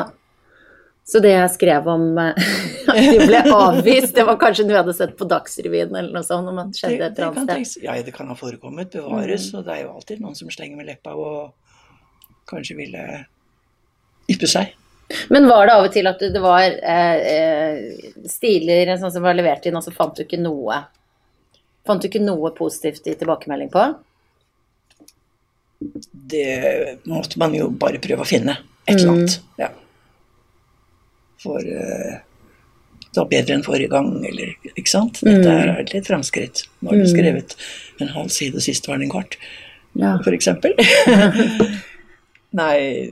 [1.06, 2.48] Så det jeg skrev om eh,
[2.90, 6.26] at de ble avvist, det var kanskje noe jeg hadde sett på Dagsrevyen eller noe
[6.26, 7.84] sånt, om man det skjedde et eller annet sted.
[7.86, 9.60] ja, det kan ha forekommet, bevares, Mm.
[9.60, 11.54] og det er jo alltid noen som slenger med leppa og
[12.50, 13.06] kanskje ville
[14.34, 14.74] yppe seg.
[15.30, 19.38] Men var det av og til at det var eh, eh, stiler sånn som var
[19.38, 20.82] levert inn, og så fant du ikke noe
[21.86, 23.82] Fant du ikke noe positivt i tilbakemelding på?
[26.34, 28.56] Det måtte man jo bare prøve å finne.
[28.88, 29.36] Et eller annet.
[29.62, 29.68] Ja.
[31.46, 32.18] For eh,
[33.16, 35.22] det var bedre enn forrige gang, eller ikke sant.
[35.24, 36.66] Dette er litt framskritt.
[36.84, 37.54] Nå har du skrevet
[38.04, 39.38] en halv side, sist var det en kvart,
[39.96, 40.18] Ja.
[40.26, 40.74] for eksempel.
[42.60, 43.12] Nei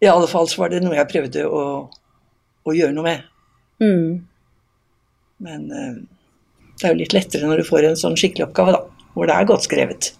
[0.00, 1.62] I alle fall så var det noe jeg prøvde å,
[2.68, 3.28] å gjøre noe med.
[3.80, 4.10] Mm.
[5.44, 5.94] Men eh,
[6.76, 9.06] det er jo litt lettere når du får en sånn skikkelig oppgave, da.
[9.16, 10.10] Hvor det er godt skrevet.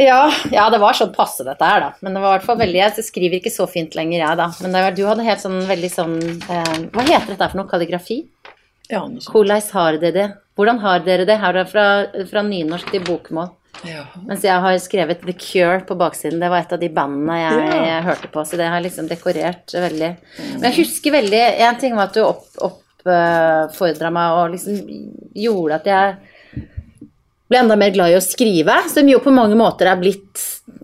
[0.00, 1.90] Ja, ja, det var sånn passe dette her, da.
[2.00, 4.46] Men det var i hvert fall veldig Jeg skriver ikke så fint lenger, jeg, da.
[4.64, 6.14] Men var, du hadde helt sånn veldig sånn
[6.48, 7.68] eh, Hva heter dette for noe?
[7.70, 8.22] Kalligrafi?
[8.88, 9.32] Ja, noe sånt.
[9.34, 10.28] Hvordan har dere det?
[10.56, 11.36] Hvordan har dere det?
[11.40, 11.84] Her er det fra,
[12.30, 13.52] fra nynorsk til bokmål.
[13.88, 14.02] Ja.
[14.28, 16.40] Mens jeg har skrevet The Cure på baksiden.
[16.42, 17.78] Det var et av de bandene jeg, Ja.
[17.88, 20.10] jeg hørte på, så det har liksom dekorert veldig.
[20.58, 24.76] Men jeg husker veldig En ting var at du oppfordra meg og liksom
[25.34, 26.16] gjorde at jeg
[27.52, 30.40] ble enda mer glad i å skrive, som jo på mange måter er blitt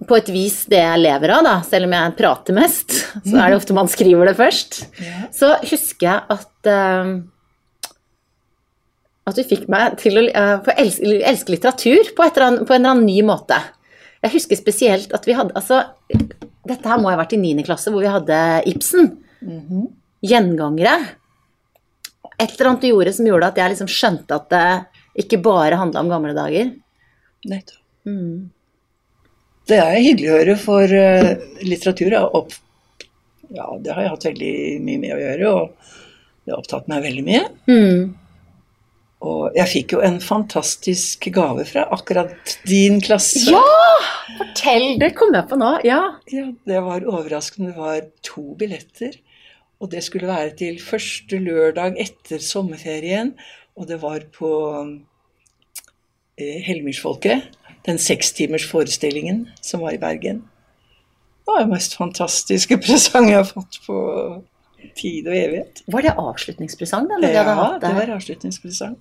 [0.08, 1.56] på et vis det jeg lever av, da.
[1.66, 4.80] Selv om jeg prater mest, så er det ofte man skriver det først.
[5.34, 7.18] Så husker jeg at uh,
[9.28, 12.74] at du fikk meg til å uh, elske, elske litteratur på, et eller annet, på
[12.74, 13.58] en eller annen ny måte.
[14.24, 15.82] Jeg husker spesielt at vi hadde Altså,
[16.68, 17.64] dette her må ha vært i 9.
[17.66, 18.38] klasse, hvor vi hadde
[18.70, 19.12] Ibsen.
[20.24, 20.96] Gjengangere.
[22.38, 24.64] Et eller annet du gjorde som gjorde at jeg liksom skjønte at det
[25.18, 26.70] ikke bare handla om gamle dager.
[27.48, 27.82] Nettopp.
[29.68, 31.34] Det er hyggelig å høre, for uh,
[31.66, 32.54] litteratur er opp...
[33.52, 34.54] Ja, det har jeg hatt veldig
[34.84, 35.92] mye med å gjøre, og
[36.44, 37.44] det har opptatt meg veldig mye.
[37.68, 38.00] Mm.
[39.28, 43.48] Og jeg fikk jo en fantastisk gave fra akkurat din klasse.
[43.50, 43.62] Ja!
[44.38, 44.92] Fortell!
[45.00, 45.72] Det kom jeg på nå.
[45.86, 46.02] Ja.
[46.30, 47.72] Ja, det var overraskende.
[47.72, 49.16] Det var to billetter.
[49.82, 53.34] Og det skulle være til første lørdag etter sommerferien.
[53.78, 54.50] Og det var på
[56.36, 57.54] eh, Hellemyrsfolket.
[57.86, 60.42] Den sekstimersforestillingen som var i Bergen.
[61.38, 63.98] Det var den mest fantastiske presang jeg har fått på
[64.98, 65.82] tid og evighet.
[65.86, 67.06] Var det avslutningspresang?
[67.10, 67.20] da?
[67.30, 68.98] Ja, hatt det var avslutningspresang.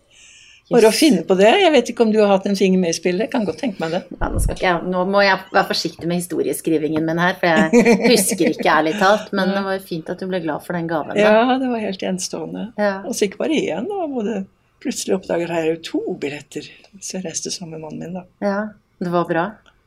[0.67, 1.47] Bare å finne på det.
[1.61, 3.29] Jeg vet ikke om du har hatt en finger med i spillet.
[3.31, 4.01] Kan godt tenke meg det.
[4.19, 8.51] Ja, nå, jeg, nå må jeg være forsiktig med historieskrivingen min her, for jeg husker
[8.51, 9.31] ikke ærlig talt.
[9.37, 11.15] Men det var jo fint at du ble glad for den gaven.
[11.15, 11.23] Da.
[11.23, 12.67] Ja, det var helt enestående.
[12.75, 12.97] Ja.
[13.07, 14.09] Og så ikke bare én, da.
[14.11, 14.41] Både
[14.83, 16.67] plutselig oppdager er jo to billetter.
[16.99, 18.25] Så jeg reiste sammen med mannen min, da.
[18.43, 18.57] Ja,
[19.03, 19.45] det var bra.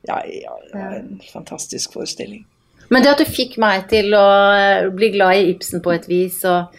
[0.09, 2.47] Ja, ja, det var en fantastisk forestilling.
[2.91, 4.27] Men det at du fikk meg til å
[4.57, 6.73] eh, bli glad i Ibsen på et vis, og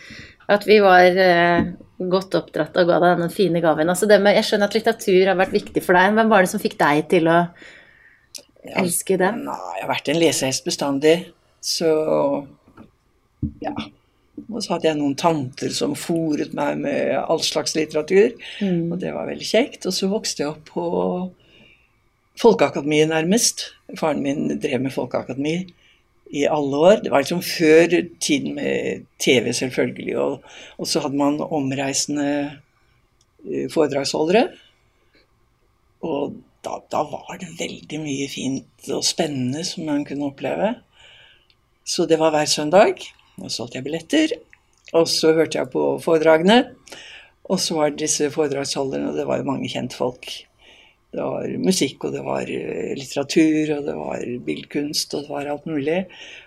[0.52, 1.70] at vi var eh,
[2.12, 5.30] godt oppdratt og ga deg denne fine gaven altså det med, Jeg skjønner at litteratur
[5.30, 6.18] har vært viktig for deg.
[6.18, 7.38] Hvem var det som fikk deg til å
[8.82, 9.32] elske det?
[9.38, 11.16] Nei, jeg har vært en lesehest bestandig,
[11.64, 11.92] så
[13.64, 13.76] ja.
[14.52, 19.14] Og så hadde jeg noen tanter som fòret meg med all slags litteratur, og det
[19.16, 19.88] var veldig kjekt.
[19.88, 20.86] Og så vokste jeg opp på
[22.42, 23.68] Folkeakademiet, nærmest.
[24.00, 25.56] Faren min drev med Folkeakademi
[26.32, 27.02] i alle år.
[27.04, 30.18] Det var liksom før tiden med TV, selvfølgelig.
[30.18, 30.44] Og,
[30.78, 32.30] og så hadde man omreisende
[33.46, 34.48] eh, foredragsholdere.
[36.08, 40.76] Og da, da var det veldig mye fint og spennende som man kunne oppleve.
[41.86, 43.04] Så det var hver søndag.
[43.42, 44.38] Og solgte jeg billetter.
[44.98, 46.64] Og så hørte jeg på foredragene.
[47.52, 50.30] Og så var det disse foredragsholderne, og det var jo mange kjentfolk.
[51.12, 55.50] Det var musikk, og det var eh, litteratur, og det var billedkunst, og det var
[55.52, 55.98] alt mulig.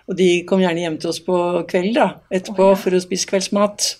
[0.09, 1.37] Og de kom gjerne hjem til oss på
[1.69, 3.91] kveld da, etterpå for å spise kveldsmat.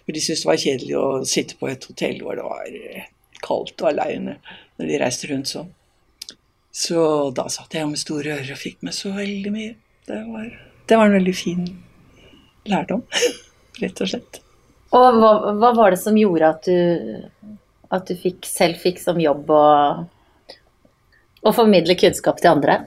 [0.00, 3.06] For de syntes det var kjedelig å sitte på et hotell hvor det var eh,
[3.44, 4.40] kaldt og aleine
[4.80, 5.70] når de reiste rundt sånn.
[6.74, 7.04] Så
[7.36, 9.76] da satt jeg med store ører og fikk med så veldig mye.
[10.10, 10.50] Det var,
[10.90, 11.64] det var en veldig fin
[12.68, 13.02] lærdom,
[13.82, 14.40] rett og slett.
[14.96, 17.56] Og hva, hva var det som gjorde at du,
[17.94, 19.66] at du fikk, selv fikk som jobb å,
[21.46, 22.80] å formidle kunnskap til andre?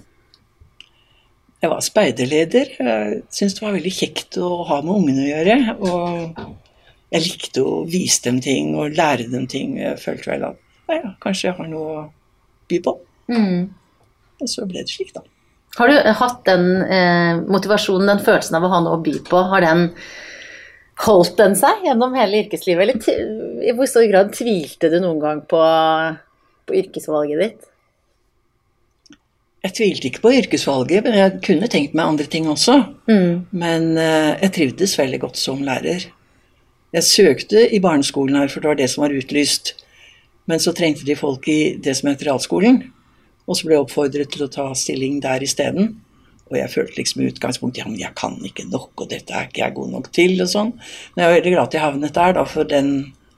[1.64, 2.74] Jeg var speiderleder.
[2.76, 5.56] Jeg syntes det var veldig kjekt å ha med ungene å gjøre.
[5.88, 6.42] Og
[7.14, 9.78] jeg likte å vise dem ting og lære dem ting.
[9.80, 10.60] Jeg følte vel at
[10.92, 12.04] ja, kanskje jeg har noe å
[12.68, 12.98] by på.
[14.44, 15.24] Og så ble det slik, da.
[15.80, 19.42] Har du hatt den eh, motivasjonen, den følelsen av å ha noe å by på,
[19.50, 19.88] har den
[21.02, 22.86] holdt den seg gjennom hele yrkeslivet?
[22.86, 25.62] Eller i hvor stor grad tvilte du noen gang på,
[26.70, 27.70] på yrkesvalget ditt?
[29.64, 32.76] Jeg tvilte ikke på yrkesvalget, men jeg kunne tenkt meg andre ting også.
[33.56, 36.10] Men eh, jeg trivdes veldig godt som lærer.
[36.94, 39.74] Jeg søkte i barneskolen her, for det var det som var utlyst.
[40.52, 42.84] Men så trengte de folk i det som heter realskolen.
[43.48, 45.96] Og så ble jeg oppfordret til å ta stilling der isteden.
[46.52, 49.50] Og jeg følte liksom i utgangspunktet ja, men jeg kan ikke nok, og dette er
[49.50, 50.72] ikke jeg god nok til, og sånn.
[51.14, 52.92] Men jeg er veldig glad at jeg havnet der, da, for den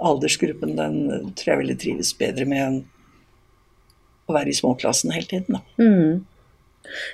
[0.06, 2.80] aldersgruppen den eh, tror jeg ville trives bedre med enn
[4.26, 5.62] å være i småklassen hele tiden, da.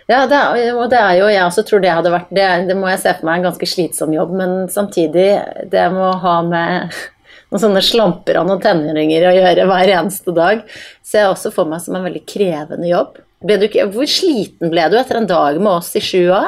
[0.10, 2.76] Ja, det er, og det er jo, jeg også tror det hadde vært det, det
[2.80, 5.30] må jeg se for meg en ganske slitsom jobb, men samtidig,
[5.72, 6.96] det må ha med
[7.52, 10.62] noen sånne slamper av noen tenåringer å gjøre hver eneste dag,
[11.04, 13.18] ser jeg også for meg som en veldig krevende jobb.
[13.42, 13.56] Du
[13.92, 16.46] hvor sliten ble du etter en dag med oss i sjua?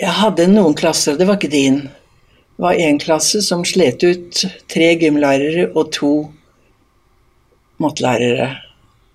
[0.00, 1.80] Jeg hadde noen klasser, det var ikke din.
[2.56, 6.12] Det var én klasse som slet ut tre gymlærere og to
[7.80, 8.50] mattelærere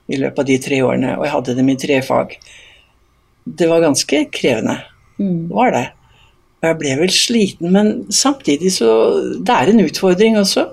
[0.10, 2.34] i løpet av de tre årene, og jeg hadde dem i tre fag.
[3.45, 4.79] Det var ganske krevende.
[5.17, 5.86] Det var det.
[6.65, 8.89] Og jeg ble vel sliten, men samtidig så
[9.45, 10.67] Det er en utfordring også.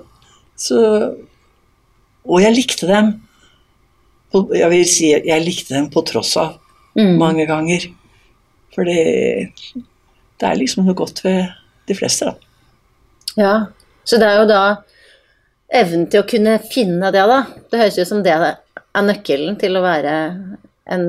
[0.57, 0.79] Så
[2.23, 3.13] Og jeg likte dem.
[4.33, 6.57] Jeg vil si jeg likte dem på tross av
[6.95, 7.85] mange ganger.
[8.73, 9.51] For det,
[10.41, 11.51] det er liksom noe godt ved
[11.85, 12.33] de fleste, da.
[13.37, 13.53] Ja,
[14.05, 14.63] så det er jo da
[15.73, 17.43] evnen til å kunne finne det, da.
[17.69, 20.13] Det høres ut som det er nøkkelen til å være
[20.93, 21.05] en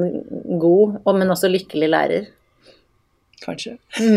[0.61, 2.29] god, men også lykkelig lærer.
[3.45, 3.77] Kanskje.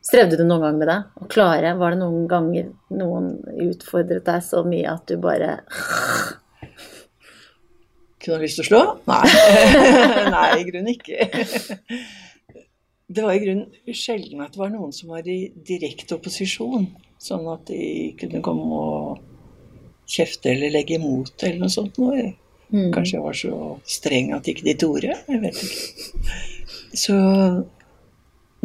[0.00, 0.98] Strevde du noen gang med det?
[1.20, 1.74] Å klare?
[1.76, 3.26] Var det noen ganger noen
[3.66, 5.58] utfordret deg så mye at du bare
[8.20, 8.80] Kunne ha lyst til å slå?
[9.08, 9.26] Nei.
[10.34, 11.16] Nei, i grunnen ikke.
[13.10, 16.84] Det var i grunnen sjelden at det var noen som var i direkte opposisjon.
[17.20, 19.22] Sånn at de kunne komme og
[20.10, 21.96] kjefte eller legge imot eller noe sånt.
[22.00, 22.34] noe.
[22.70, 23.54] Kanskje jeg var så
[23.88, 25.16] streng at ikke de torde.
[25.16, 26.36] Jeg vet ikke.
[26.96, 27.14] Så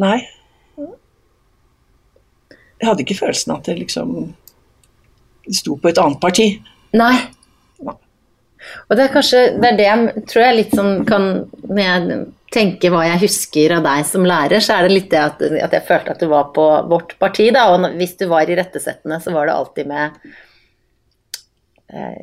[0.02, 0.18] Nei.
[2.76, 4.10] Jeg hadde ikke følelsen at det liksom
[5.56, 6.48] sto på et annet parti.
[6.96, 7.14] Nei.
[8.86, 11.26] Og det er kanskje det er det jeg tror jeg litt sånn kan
[11.68, 12.16] Når jeg
[12.56, 15.74] tenker hva jeg husker av deg som lærer, så er det litt det at, at
[15.76, 17.66] jeg følte at du var på vårt parti, da.
[17.74, 20.14] Og hvis du var irettesettende, så var det alltid med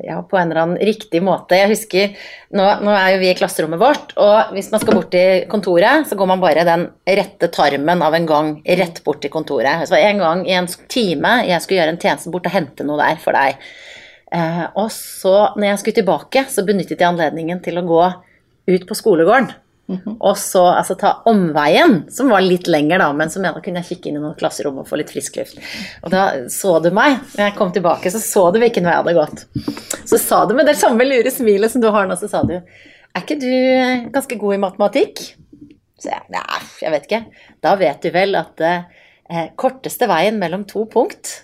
[0.04, 1.56] ja, på en eller annen riktig måte.
[1.56, 5.08] Jeg husker, nå, nå er jo vi i klasserommet vårt, og hvis man skal bort
[5.14, 9.32] til kontoret, så går man bare den rette tarmen av en gang rett bort til
[9.32, 9.86] kontoret.
[9.88, 13.00] Så en gang i en time jeg skulle gjøre en tjeneste bort og hente noe
[13.00, 13.56] der for deg.
[14.34, 18.02] Eh, og så, når jeg skulle tilbake, så benyttet jeg anledningen til å gå
[18.68, 19.52] ut på skolegården.
[19.92, 23.90] Og så altså, ta omveien, som var litt lenger, da, men som jeg kunne jeg
[23.92, 25.60] kikke inn i noen klasserom og få litt frisk luft.
[26.02, 27.18] Og da så du meg.
[27.34, 29.44] Når jeg kom tilbake, så så du hvilken vei jeg hadde gått.
[30.08, 32.56] Så sa du med det samme lure smilet som du har nå, så sa du
[32.56, 35.24] Er ikke du eh, ganske god i matematikk?
[36.00, 37.22] Så jeg nei, jeg vet ikke.
[37.62, 41.36] Da vet du vel at eh, korteste veien mellom to punkt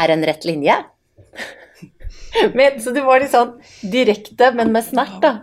[0.00, 0.76] er en rett linje?
[2.56, 5.36] men, så du var litt sånn direkte, men med snert, da.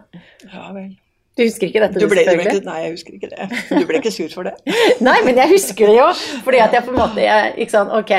[0.45, 0.93] Ja vel.
[1.39, 3.45] Du husker ikke dette, Du ble, du ble nei, jeg husker ikke det.
[3.71, 4.57] Du ble ikke sur for det?
[5.07, 6.07] Nei, men jeg husker det jo.
[6.43, 8.11] Fordi at jeg på en måte jeg, ikke sånn, Ok,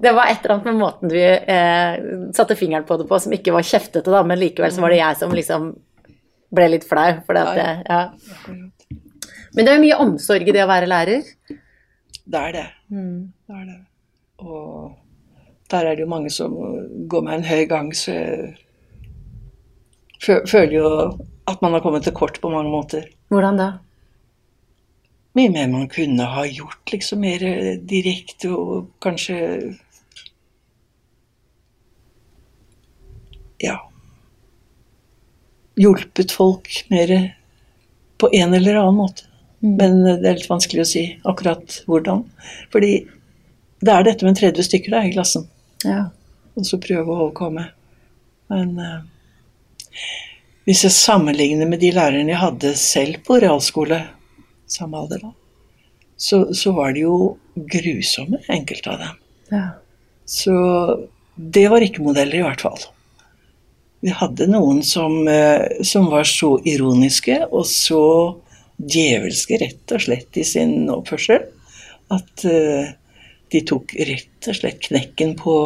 [0.00, 1.98] det var et eller annet med måten du eh,
[2.34, 5.02] satte fingeren på det på som ikke var kjeftete, da, men likevel så var det
[5.02, 5.66] jeg som liksom
[6.56, 7.10] ble litt flau.
[7.28, 8.00] Fordi at jeg, ja.
[9.54, 11.28] Men det er jo mye omsorg i det å være lærer.
[12.24, 12.64] Det er det.
[12.88, 13.78] Det er det.
[14.40, 14.96] Og
[15.70, 16.56] der er det jo mange som
[17.12, 18.56] går meg en høy gang, så jeg
[20.48, 20.88] føler jo
[21.50, 23.08] at man har kommet til kort på mange måter.
[23.32, 23.68] Hvordan da?
[25.34, 27.42] Mye mer man kunne ha gjort, liksom mer
[27.90, 29.38] direkte og kanskje
[33.62, 33.78] Ja.
[35.80, 37.14] Hjulpet folk mer
[38.20, 39.24] på en eller annen måte.
[39.64, 42.26] Men det er litt vanskelig å si akkurat hvordan.
[42.72, 42.92] Fordi
[43.84, 45.46] det er dette med 30 stykker da, i klassen.
[45.84, 46.10] Ja.
[46.54, 47.64] Og så prøve å overkomme.
[48.52, 49.00] Men eh,
[50.64, 54.00] hvis jeg sammenligner med de lærerne jeg hadde selv på realskole,
[54.70, 55.32] samme alder da,
[56.16, 57.16] så, så var de jo
[57.54, 59.18] grusomme, enkelte av dem.
[59.52, 59.66] ja.
[60.24, 60.54] Så
[61.34, 62.78] det var ikke modeller, i hvert fall.
[64.04, 68.04] Vi hadde noen som, eh, som var så ironiske og så
[68.78, 71.44] djevelske, rett og slett, i sin oppførsel,
[72.14, 72.94] at eh,
[73.52, 75.56] de tok rett og slett knekken på,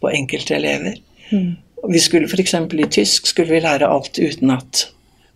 [0.00, 0.98] på enkelte elever.
[1.32, 2.54] Og Vi skulle f.eks.
[2.54, 4.88] i tysk skulle vi lære alt utenat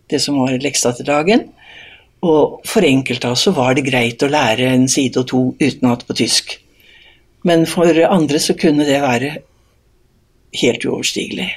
[0.08, 1.48] det som var leksa til dagen.
[2.24, 5.42] Og for enkelte av oss så var det greit å lære en side og to
[5.60, 6.56] utenat på tysk.
[7.46, 9.36] Men for andre så kunne det være
[10.58, 11.50] helt uoverstigelig.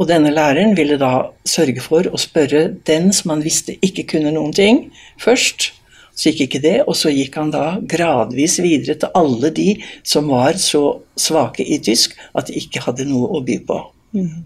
[0.00, 4.32] Og denne læreren ville da sørge for å spørre den som han visste ikke kunne
[4.32, 4.86] noen ting,
[5.20, 5.72] først.
[6.16, 9.70] Så gikk ikke det, og så gikk han da gradvis videre til alle de
[10.04, 13.78] som var så svake i tysk at de ikke hadde noe å by på.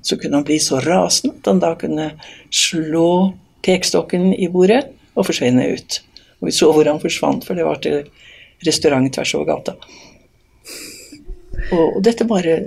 [0.03, 2.11] Så kunne han bli så rasende at han da kunne
[2.53, 3.33] slå
[3.65, 4.83] pekestokken i bordet
[5.15, 6.01] og forsvinne ut.
[6.41, 8.03] Og vi så hvor han forsvant, for det var til
[8.67, 9.77] restaurant tvers over gata.
[11.73, 12.59] Og, og dette bare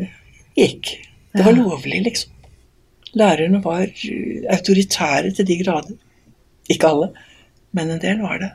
[0.57, 0.95] gikk.
[1.37, 2.33] Det var lovlig, liksom.
[3.17, 5.97] Lærerne var eh, autoritære til de grader.
[6.69, 7.11] Ikke alle,
[7.71, 8.51] men en del var det.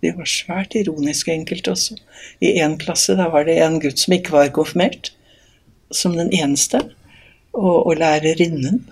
[0.00, 1.98] De var svært ironiske, enkelte også.
[2.40, 5.12] I én klasse da var det en gutt som ikke var konfirmert,
[5.92, 6.80] som den eneste.
[7.56, 8.82] Og, og lærerinnen,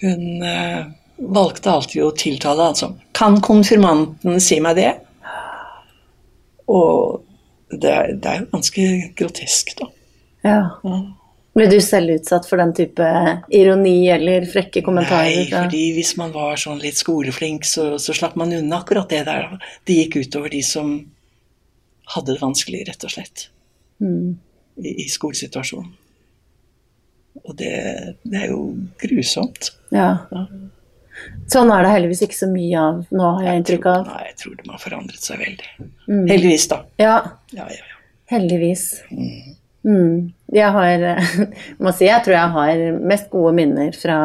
[0.00, 4.92] hun eh, valgte alltid å tiltale han som Kan konfirmanten si meg det?
[6.72, 7.20] Og
[7.70, 8.86] det det er jo ganske
[9.18, 9.90] grotesk, da.
[10.46, 10.62] ja.
[11.54, 13.08] Ble du selv utsatt for den type
[13.54, 15.36] ironi eller frekke kommentarer?
[15.36, 19.20] Nei, fordi hvis man var sånn litt skoleflink, så, så slapp man unna akkurat det
[19.28, 19.52] der.
[19.86, 20.96] Det gikk utover de som
[22.16, 23.46] hadde det vanskelig, rett og slett.
[24.02, 25.92] I, I skolesituasjonen.
[27.42, 27.72] Og det,
[28.22, 28.60] det er jo
[29.02, 29.72] grusomt.
[29.94, 30.10] Ja.
[31.50, 34.06] Sånn er det heldigvis ikke så mye av nå, har jeg inntrykk av.
[34.12, 35.90] Nei, jeg tror de har forandret seg veldig.
[36.30, 36.80] Heldigvis, da.
[37.02, 37.18] Ja,
[37.54, 38.00] Ja, ja, ja.
[38.32, 38.86] heldigvis.
[39.84, 40.32] Mm.
[40.54, 41.02] Jeg har
[41.84, 44.16] må si jeg tror jeg har mest gode minner fra,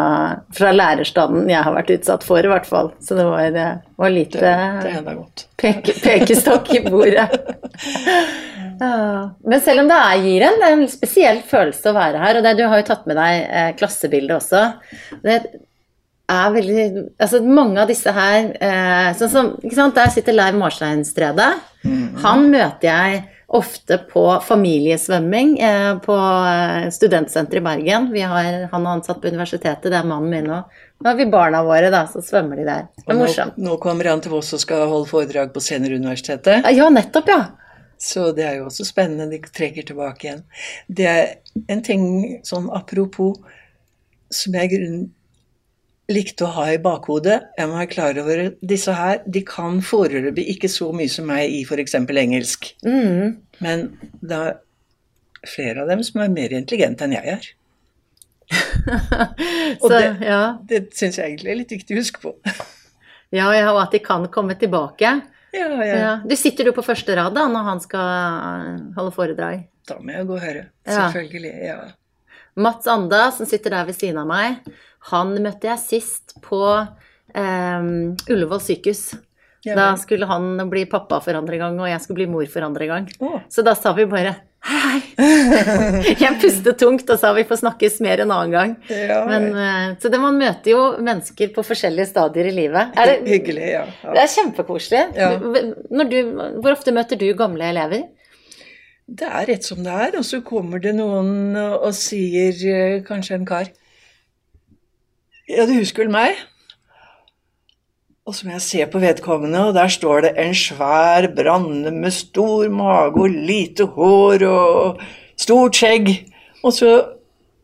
[0.55, 2.93] fra lærerstanden jeg har vært utsatt for, i hvert fall.
[3.03, 3.57] Så det var,
[3.99, 4.53] var lite Det,
[5.09, 5.17] det
[5.59, 7.27] peke, pekestokk i bordet.
[8.79, 9.23] Ja.
[9.45, 12.39] Men selv om det er, gir en, det er en spesiell følelse å være her,
[12.39, 14.63] og det, du har jo tatt med deg eh, klassebildet også.
[15.25, 15.39] Det
[16.29, 16.85] er veldig
[17.17, 21.51] Altså mange av disse her eh, sånn som, ikke sant, Der sitter Leiv Marsteinstredet.
[22.23, 28.09] Han møter jeg ofte på familiesvømming eh, på eh, studentsenteret i Bergen.
[28.13, 30.75] Vi har, han og ansatt på universitetet, det er mannen min òg.
[30.99, 32.85] Nå har vi barna våre, da, så svømmer de der.
[32.99, 33.57] Det er morsomt.
[33.57, 36.69] nå, nå kommer han til Voss og skal holde foredrag på Senere-universitetet.
[36.77, 37.39] Ja, nettopp, ja.
[37.99, 39.27] Så det er jo også spennende.
[39.31, 40.43] De trekker tilbake igjen.
[40.87, 41.25] Det er
[41.67, 42.03] en ting
[42.47, 43.35] sånn apropos
[44.31, 44.99] som jeg grunn,
[46.09, 47.35] likte å ha i bakhodet.
[47.59, 49.19] Jeg må være klar over disse her.
[49.29, 51.93] De kan foreløpig ikke så mye som meg i f.eks.
[51.99, 52.71] engelsk.
[52.87, 53.35] Mm.
[53.61, 53.83] Men
[54.23, 54.57] det er
[55.47, 57.49] flere av dem som er mer intelligente enn jeg er.
[59.81, 60.41] Så, det- ja.
[60.69, 62.33] Det syns jeg egentlig er litt viktig å huske på.
[63.35, 65.11] Ja, ja, og at de kan komme tilbake.
[65.55, 65.95] Ja, ja.
[65.95, 66.11] Ja.
[66.25, 69.63] Du sitter du på første rad da, når han skal eh, holde foredrag?
[69.89, 70.67] Da må jeg gå og høre.
[70.85, 71.53] Selvfølgelig.
[71.65, 71.79] Ja.
[72.59, 74.59] Mats Anda, som sitter der ved siden av meg,
[75.09, 77.89] han møtte jeg sist på eh,
[78.29, 79.09] Ullevål sykehus.
[79.65, 82.87] Da skulle han bli pappa for andre gang, og jeg skulle bli mor for andre
[82.89, 83.09] gang.
[83.19, 83.39] Oh.
[83.51, 84.37] Så da sa vi bare
[84.69, 86.13] hei, hei.
[86.19, 88.75] Jeg pustet tungt og sa vi får snakkes mer en annen gang.
[88.91, 92.93] Ja, Men, eh, så det, man møter jo mennesker på forskjellige stadier i livet.
[92.95, 93.83] Er det, Hyggelig, ja.
[94.03, 94.13] ja.
[94.15, 95.03] det er kjempekoselig.
[95.17, 95.31] Ja.
[95.89, 96.17] Når du,
[96.61, 98.07] hvor ofte møter du gamle elever?
[99.09, 103.39] Det er rett som det er, og så kommer det noen og sier, eh, kanskje
[103.39, 103.71] en kar
[105.49, 106.37] Ja, du husker vel meg?
[108.29, 112.13] Og så må jeg se på vedkommende, og der står det en svær branne med
[112.13, 114.99] stor mage og lite hår og
[115.33, 116.11] stort skjegg.
[116.61, 116.91] Og så,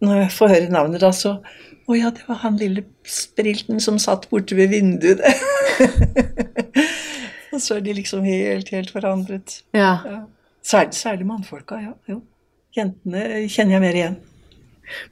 [0.02, 1.38] når jeg får høre navnet, da, så
[1.86, 5.22] Å ja, det var han lille sprilten som satt borte ved vinduet.
[7.54, 9.60] og så er de liksom helt, helt forandret.
[9.78, 10.00] Ja.
[10.66, 11.94] Særlig, særlig mannfolka, ja.
[12.10, 12.24] Jo.
[12.74, 14.18] Jentene kjenner jeg mer igjen.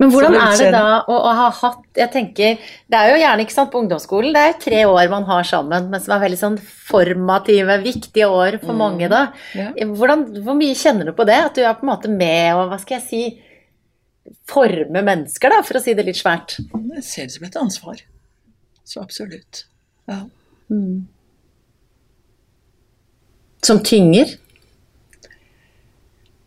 [0.02, 2.60] Men hvordan er det da å, å ha hatt Jeg tenker,
[2.90, 5.48] Det er jo gjerne ikke sant, på ungdomsskolen, det er jo tre år man har
[5.50, 9.10] sammen, men som er veldig sånn formative, viktige år for mange.
[9.12, 9.26] da.
[9.58, 9.72] Ja.
[9.94, 11.40] Hvordan, hvor mye kjenner du på det?
[11.50, 13.24] At du er på en måte med og hva skal jeg si,
[14.50, 16.58] forme mennesker, da, for å si det litt svært.
[16.96, 18.04] Jeg ser det som et ansvar.
[18.88, 19.66] Så absolutt.
[20.10, 20.22] Ja.
[23.64, 24.38] Som tynger.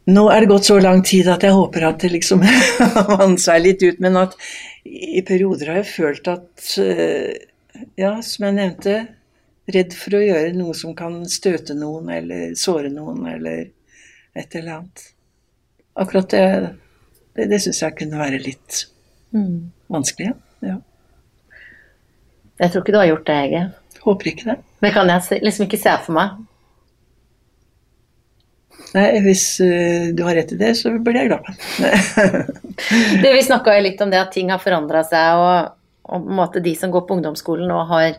[0.06, 2.44] Nå er det gått så lang tid at jeg håper at det liksom
[3.18, 4.36] vant seg litt ut, men at
[4.86, 7.34] i perioder har jeg følt at eh,
[7.98, 8.94] Ja, som jeg nevnte,
[9.68, 13.66] redd for å gjøre noe som kan støte noen eller såre noen eller
[14.36, 15.02] et eller annet.
[15.98, 16.44] Akkurat det,
[17.36, 18.84] det, det syns jeg kunne være litt
[19.92, 20.32] vanskelig.
[20.64, 20.78] Ja.
[22.62, 23.62] Jeg tror ikke du har gjort det, Hege.
[24.06, 24.56] Håper ikke det.
[24.84, 26.38] Det kan jeg liksom ikke se for meg.
[28.96, 31.46] Nei, hvis eh, du har rett i det, så blir jeg glad.
[33.22, 35.70] Det, vi snakka litt om det at ting har forandra seg, og,
[36.12, 38.10] og de som går på ungdomsskolen nå har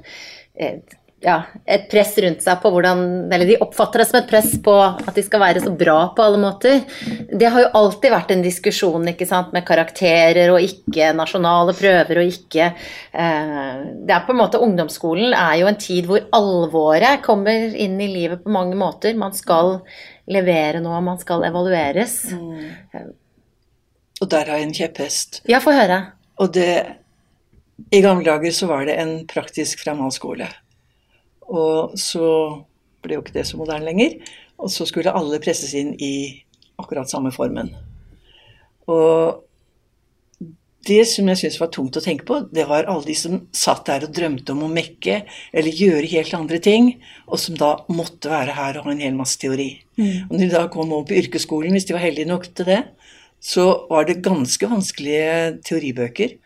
[0.57, 0.79] eh,
[1.23, 2.99] ja, et press rundt seg på hvordan
[3.33, 6.25] Eller de oppfatter det som et press på at de skal være så bra på
[6.25, 6.83] alle måter.
[7.31, 12.21] Det har jo alltid vært en diskusjon ikke sant, med karakterer og ikke nasjonale prøver
[12.21, 17.25] og ikke eh, Det er på en måte Ungdomsskolen er jo en tid hvor alvoret
[17.25, 19.17] kommer inn i livet på mange måter.
[19.17, 19.79] Man skal
[20.27, 22.19] levere noe, man skal evalueres.
[24.17, 25.41] Og der har jeg en kjepphest.
[25.49, 26.01] Ja, få høre.
[26.41, 26.71] Og det
[27.93, 30.47] I gamle dager så var det en praktisk framhaldsskole.
[31.47, 32.27] Og så
[33.05, 34.17] ble jo ikke det så moderne lenger.
[34.57, 36.13] Og så skulle alle presses inn i
[36.81, 37.69] akkurat samme formen.
[38.89, 39.46] Og
[40.87, 43.85] det som jeg syntes var tungt å tenke på, det var alle de som satt
[43.89, 45.19] der og drømte om å mekke
[45.51, 46.89] eller gjøre helt andre ting,
[47.27, 49.69] og som da måtte være her og ha en hel masse teori.
[49.97, 52.81] Og når de da kom over på yrkesskolen, hvis de var heldige nok til det,
[53.43, 56.37] så var det ganske vanskelige teoribøker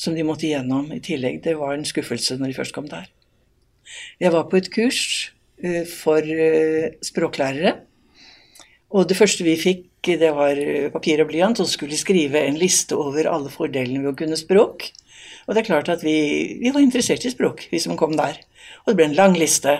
[0.00, 1.42] som de måtte igjennom i tillegg.
[1.44, 3.10] Det var en skuffelse når de først kom der.
[4.22, 5.02] Jeg var på et kurs
[5.62, 7.76] eh, for eh, språklærere.
[8.90, 9.86] Og det første vi fikk,
[10.18, 10.58] det var
[10.94, 14.18] papir og blyant, og så skulle vi skrive en liste over alle fordelene ved å
[14.18, 14.88] kunne språk.
[15.46, 16.14] Og det er klart at vi,
[16.62, 18.40] vi var interessert i språk, vi som kom der.
[18.82, 19.76] Og det ble en lang liste.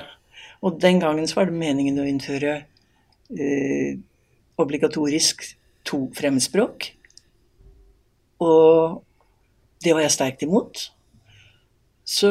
[0.63, 2.55] Og den gangen så var det meningen å innføre
[3.33, 3.99] eh,
[4.61, 5.45] obligatorisk
[5.89, 6.91] to fremmedspråk.
[8.45, 9.01] Og
[9.85, 10.85] det var jeg sterkt imot.
[12.05, 12.31] Så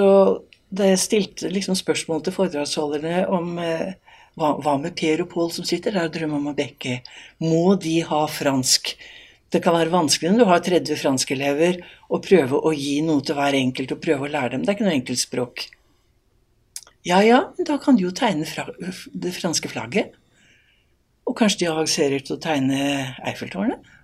[0.69, 3.95] da jeg stilte liksom spørsmål til foredragsholderne om eh,
[4.39, 6.99] hva, hva med Per og Pål som sitter der og drømmer om å bekke,
[7.43, 8.93] må de ha fransk?
[9.49, 11.79] Det kan være vanskelig når du har 30 franskelever
[12.13, 14.63] å prøve å gi noe til hver enkelt og prøve å lære dem.
[14.63, 15.65] Det er ikke noe enkeltspråk.
[17.07, 20.13] Ja ja, da kan du jo tegne fra, det franske flagget.
[21.25, 22.79] Og kanskje de avanserer til å tegne
[23.25, 23.95] Eiffeltårnet?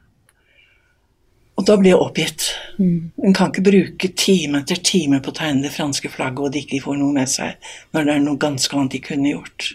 [1.56, 2.50] Og da blir jeg oppgitt.
[2.82, 6.64] En kan ikke bruke time etter time på å tegne det franske flagget, og de
[6.66, 7.56] ikke får noe med seg,
[7.96, 9.70] når det er noe ganske annet de kunne gjort.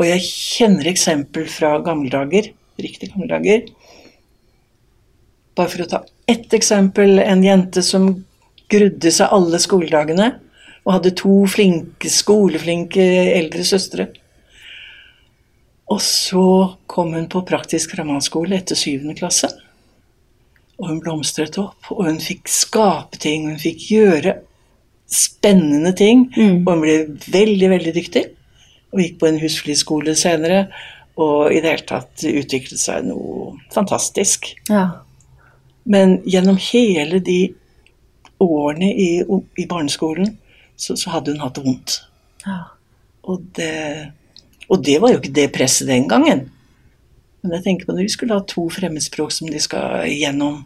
[0.00, 2.48] Og jeg kjenner eksempel fra gamle dager,
[2.80, 3.66] riktig gamle dager.
[5.58, 7.18] Bare for å ta ett eksempel.
[7.20, 8.08] En jente som
[8.72, 10.30] grudde seg alle skoledagene
[10.86, 14.08] og hadde to flinke, skoleflinke eldre søstre.
[15.90, 16.46] Og så
[16.88, 19.50] kom hun på praktisk ramanskole etter syvende klasse.
[20.80, 24.38] Og hun blomstret opp, og hun fikk skape ting, hun fikk gjøre
[25.12, 26.30] spennende ting.
[26.64, 28.28] Og hun ble veldig, veldig dyktig.
[28.90, 30.64] Og gikk på en husflidsskole senere.
[31.20, 34.52] Og i det hele tatt utviklet seg noe fantastisk.
[34.70, 35.02] Ja.
[35.90, 37.40] Men gjennom hele de
[38.40, 39.10] årene i,
[39.60, 40.36] i barneskolen
[40.80, 42.02] så, så hadde hun hatt det vondt.
[42.46, 42.62] ja.
[43.28, 44.10] Og det,
[44.72, 46.46] og det var jo ikke det presset den gangen.
[47.42, 50.62] Men jeg tenker på når de skulle ha to fremmedspråk som de skal gjennom,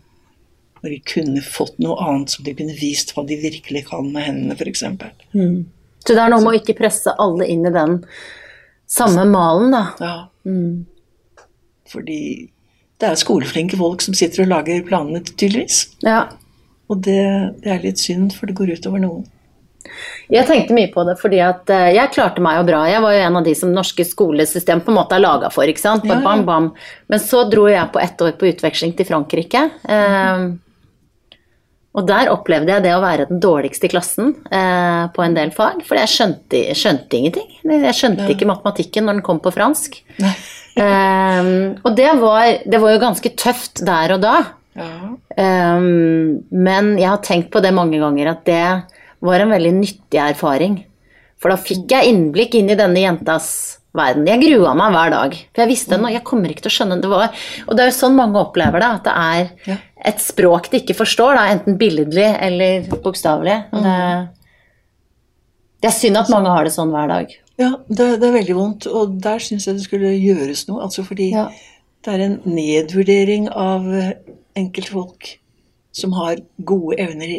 [0.82, 4.26] når de kunne fått noe annet som de kunne vist hva de virkelig kan med
[4.28, 4.84] hendene, f.eks.
[6.04, 8.00] Så det er noe med å ikke presse alle inn i den
[8.90, 9.84] samme malen, da.
[10.00, 10.16] Ja.
[11.90, 12.20] Fordi
[13.00, 15.86] det er skoleflinke folk som sitter og lager planene, tydeligvis.
[16.04, 16.26] Ja.
[16.92, 17.22] Og det,
[17.64, 19.24] det er litt synd, for det går utover noen.
[20.32, 22.80] Jeg tenkte mye på det fordi at eh, jeg klarte meg jo bra.
[22.88, 25.68] Jeg var jo en av de som norske skolesystem på en måte er laga for.
[25.68, 26.06] ikke sant?
[26.08, 26.16] Ja.
[26.24, 26.70] Bam, bam.
[27.12, 29.66] Men så dro jeg på ett år på utveksling til Frankrike.
[29.84, 30.46] Eh,
[31.94, 35.52] og der opplevde jeg det å være den dårligste i klassen eh, på en del
[35.54, 35.84] fag.
[35.86, 37.52] For jeg skjønte, skjønte ingenting.
[37.70, 40.00] Jeg skjønte ikke matematikken når den kom på fransk.
[40.18, 41.52] um,
[41.86, 44.34] og det var, det var jo ganske tøft der og da.
[44.74, 44.90] Ja.
[45.38, 48.64] Um, men jeg har tenkt på det mange ganger, at det
[49.24, 50.80] var en veldig nyttig erfaring.
[51.44, 53.48] For da fikk jeg innblikk inn i denne jentas
[53.94, 54.24] verden.
[54.26, 55.34] Jeg grua meg hver dag.
[55.52, 57.28] For jeg visste nå, jeg kommer ikke til å skjønne det var
[57.68, 59.12] Og det er jo sånn mange opplever det, at det
[59.76, 63.58] er et språk de ikke forstår, da, enten billedlig eller bokstavelig.
[63.76, 63.98] Det,
[65.84, 67.36] det er synd at mange har det sånn hver dag.
[67.60, 70.80] Ja, det, det er veldig vondt, og der syns jeg det skulle gjøres noe.
[70.88, 71.44] Altså fordi Ja.
[72.04, 73.86] det er en nedvurdering av
[74.58, 75.36] enkeltfolk
[75.94, 77.38] som har gode evner i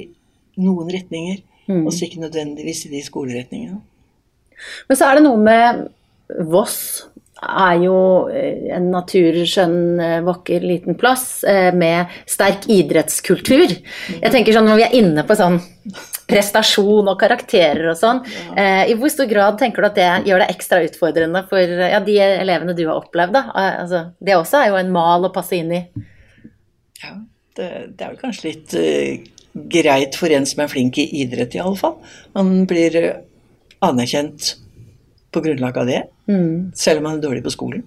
[0.61, 1.41] noen retninger,
[1.81, 3.81] og så ikke nødvendigvis i de skoleretningene.
[4.89, 5.85] Men så er det noe med
[6.49, 6.79] Voss
[7.45, 7.97] er jo
[8.31, 13.75] eh, en naturskjønn, eh, vakker liten plass eh, med sterk idrettskultur.
[14.15, 15.59] Jeg tenker sånn når vi er inne på sånn
[16.25, 18.23] prestasjon og karakterer og sånn,
[18.57, 22.15] i hvor stor grad tenker du at det gjør det ekstra utfordrende for ja, de
[22.17, 23.35] elevene du har opplevd?
[23.35, 23.43] da?
[23.83, 25.83] Altså, det også er jo en mal å passe inn i.
[27.03, 27.13] Ja,
[27.59, 31.53] det, det er vel kanskje litt uh, greit for en som er flink i idrett,
[31.53, 31.99] i alle fall.
[32.33, 32.97] Man blir
[33.85, 34.55] anerkjent
[35.35, 36.01] på grunnlag av det,
[36.79, 37.83] selv om man er dårlig på skolen.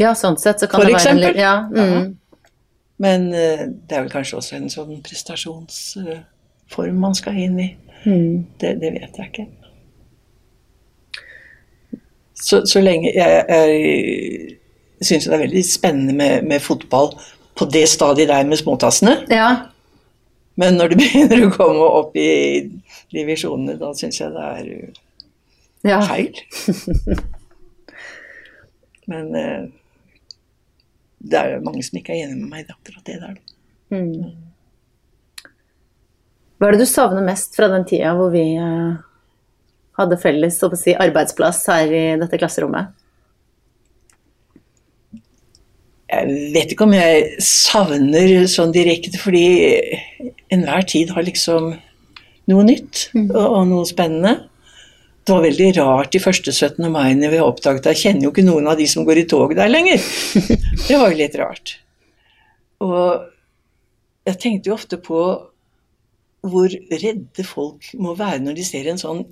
[0.00, 1.36] Ja, sånn sett så kan For det være eksempel.
[1.38, 2.16] Ja, mm.
[3.02, 7.76] Men uh, det er vel kanskje også en sånn prestasjonsform man skal inn i.
[8.04, 8.46] Mm.
[8.60, 9.46] Det, det vet jeg ikke.
[12.42, 17.08] Så, så lenge Jeg, jeg syns det er veldig spennende med, med fotball
[17.58, 19.14] på det stadiet der med småtassene.
[19.30, 19.50] ja.
[20.60, 22.60] Men når det begynner å komme opp i
[23.14, 24.88] divisjonene, da syns jeg det er uh,
[25.86, 26.00] ja.
[26.06, 26.34] feil.
[29.10, 29.62] Men eh,
[31.22, 33.36] det er jo mange som ikke er enig med meg i akkurat det der.
[36.58, 38.92] Hva er det du savner mest fra den tida hvor vi eh,
[39.98, 42.98] hadde felles si, arbeidsplass her i dette klasserommet?
[46.12, 49.46] Jeg vet ikke om jeg savner sånn direkte, fordi
[50.52, 51.70] enhver tid har liksom
[52.52, 54.34] noe nytt og, og noe spennende.
[55.22, 56.82] Det var veldig rart de første 17.
[56.90, 59.70] maiene vi oppdaget Jeg kjenner jo ikke noen av de som går i tog der
[59.70, 60.02] lenger.
[60.88, 61.76] Det var jo litt rart.
[62.82, 63.28] Og
[64.26, 65.20] jeg tenkte jo ofte på
[66.42, 69.22] hvor redde folk må være når de ser en sånn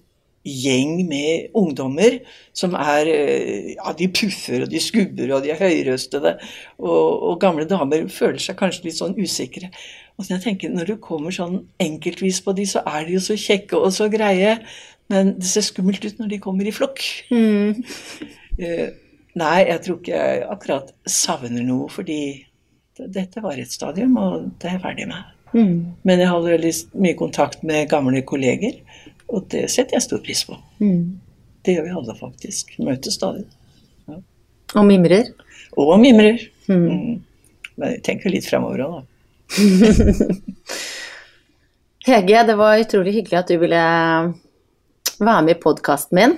[0.46, 2.20] gjeng med ungdommer
[2.56, 6.36] som er eh, Ja, de puffer og de skubber og de er høyrøstede.
[6.78, 9.72] Og, og gamle damer føler seg kanskje litt sånn usikre.
[10.16, 13.22] Og så jeg tenker, Når du kommer sånn enkeltvis på de, så er de jo
[13.24, 14.58] så kjekke og så greie.
[15.10, 17.02] Men det ser skummelt ut når de kommer i flokk.
[18.60, 18.88] Eh,
[19.40, 22.20] nei, jeg tror ikke jeg akkurat savner noe, fordi
[23.00, 25.22] dette var et stadium, og det er jeg ferdig med.
[26.06, 28.74] Men jeg hadde veldig mye kontakt med gamle kolleger,
[29.30, 30.54] og det setter jeg stor pris på.
[31.64, 32.76] Det gjør vi alle, faktisk.
[32.84, 33.44] Møtes stadig.
[34.78, 35.24] Og mimrer?
[35.80, 36.38] Og mimrer.
[36.70, 37.18] Mm.
[37.80, 39.04] Men jeg tenker litt fremover òg, da.
[42.06, 43.82] Hege, det var utrolig hyggelig at du ville
[45.26, 46.34] være med i podkasten min.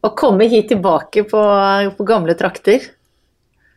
[0.00, 1.40] Og komme hit tilbake på,
[1.98, 2.80] på gamle trakter.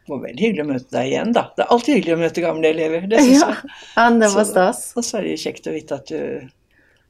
[0.04, 1.46] Det var veldig hyggelig å møte deg igjen, da.
[1.56, 3.06] Det er alltid hyggelig å møte gamle elever.
[3.12, 3.74] Det syns Ja, jeg.
[3.98, 4.82] ja, det var Så- stas.
[5.00, 6.50] Og så er det kjekt å vite at du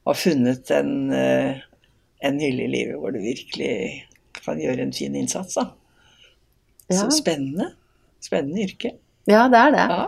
[0.06, 1.62] har funnet en, eh,
[2.28, 3.72] en hylle i livet hvor du virkelig
[4.44, 5.68] kan gjøre en fin innsats, da.
[6.90, 7.00] Ja.
[7.00, 7.70] Så spennende.
[8.22, 8.94] Spennende yrke.
[9.30, 9.86] Ja, det er det.
[9.90, 10.04] Ja.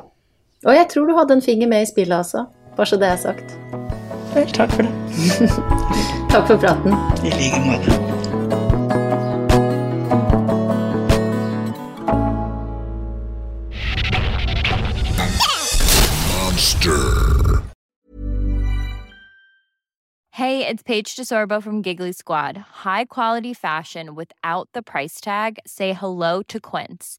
[0.66, 2.46] Og jeg tror du hadde en finger med i spillet altså.
[2.76, 3.85] Bare så det er sagt.
[4.36, 4.92] Vel, takk for det.
[6.30, 6.92] Takk for praten.
[6.92, 8.16] I like måte.
[20.32, 22.58] Hey, it's Paige DeSorbo from Giggly Squad.
[22.84, 25.58] High quality fashion without the price tag.
[25.66, 27.18] Say hello to Quince.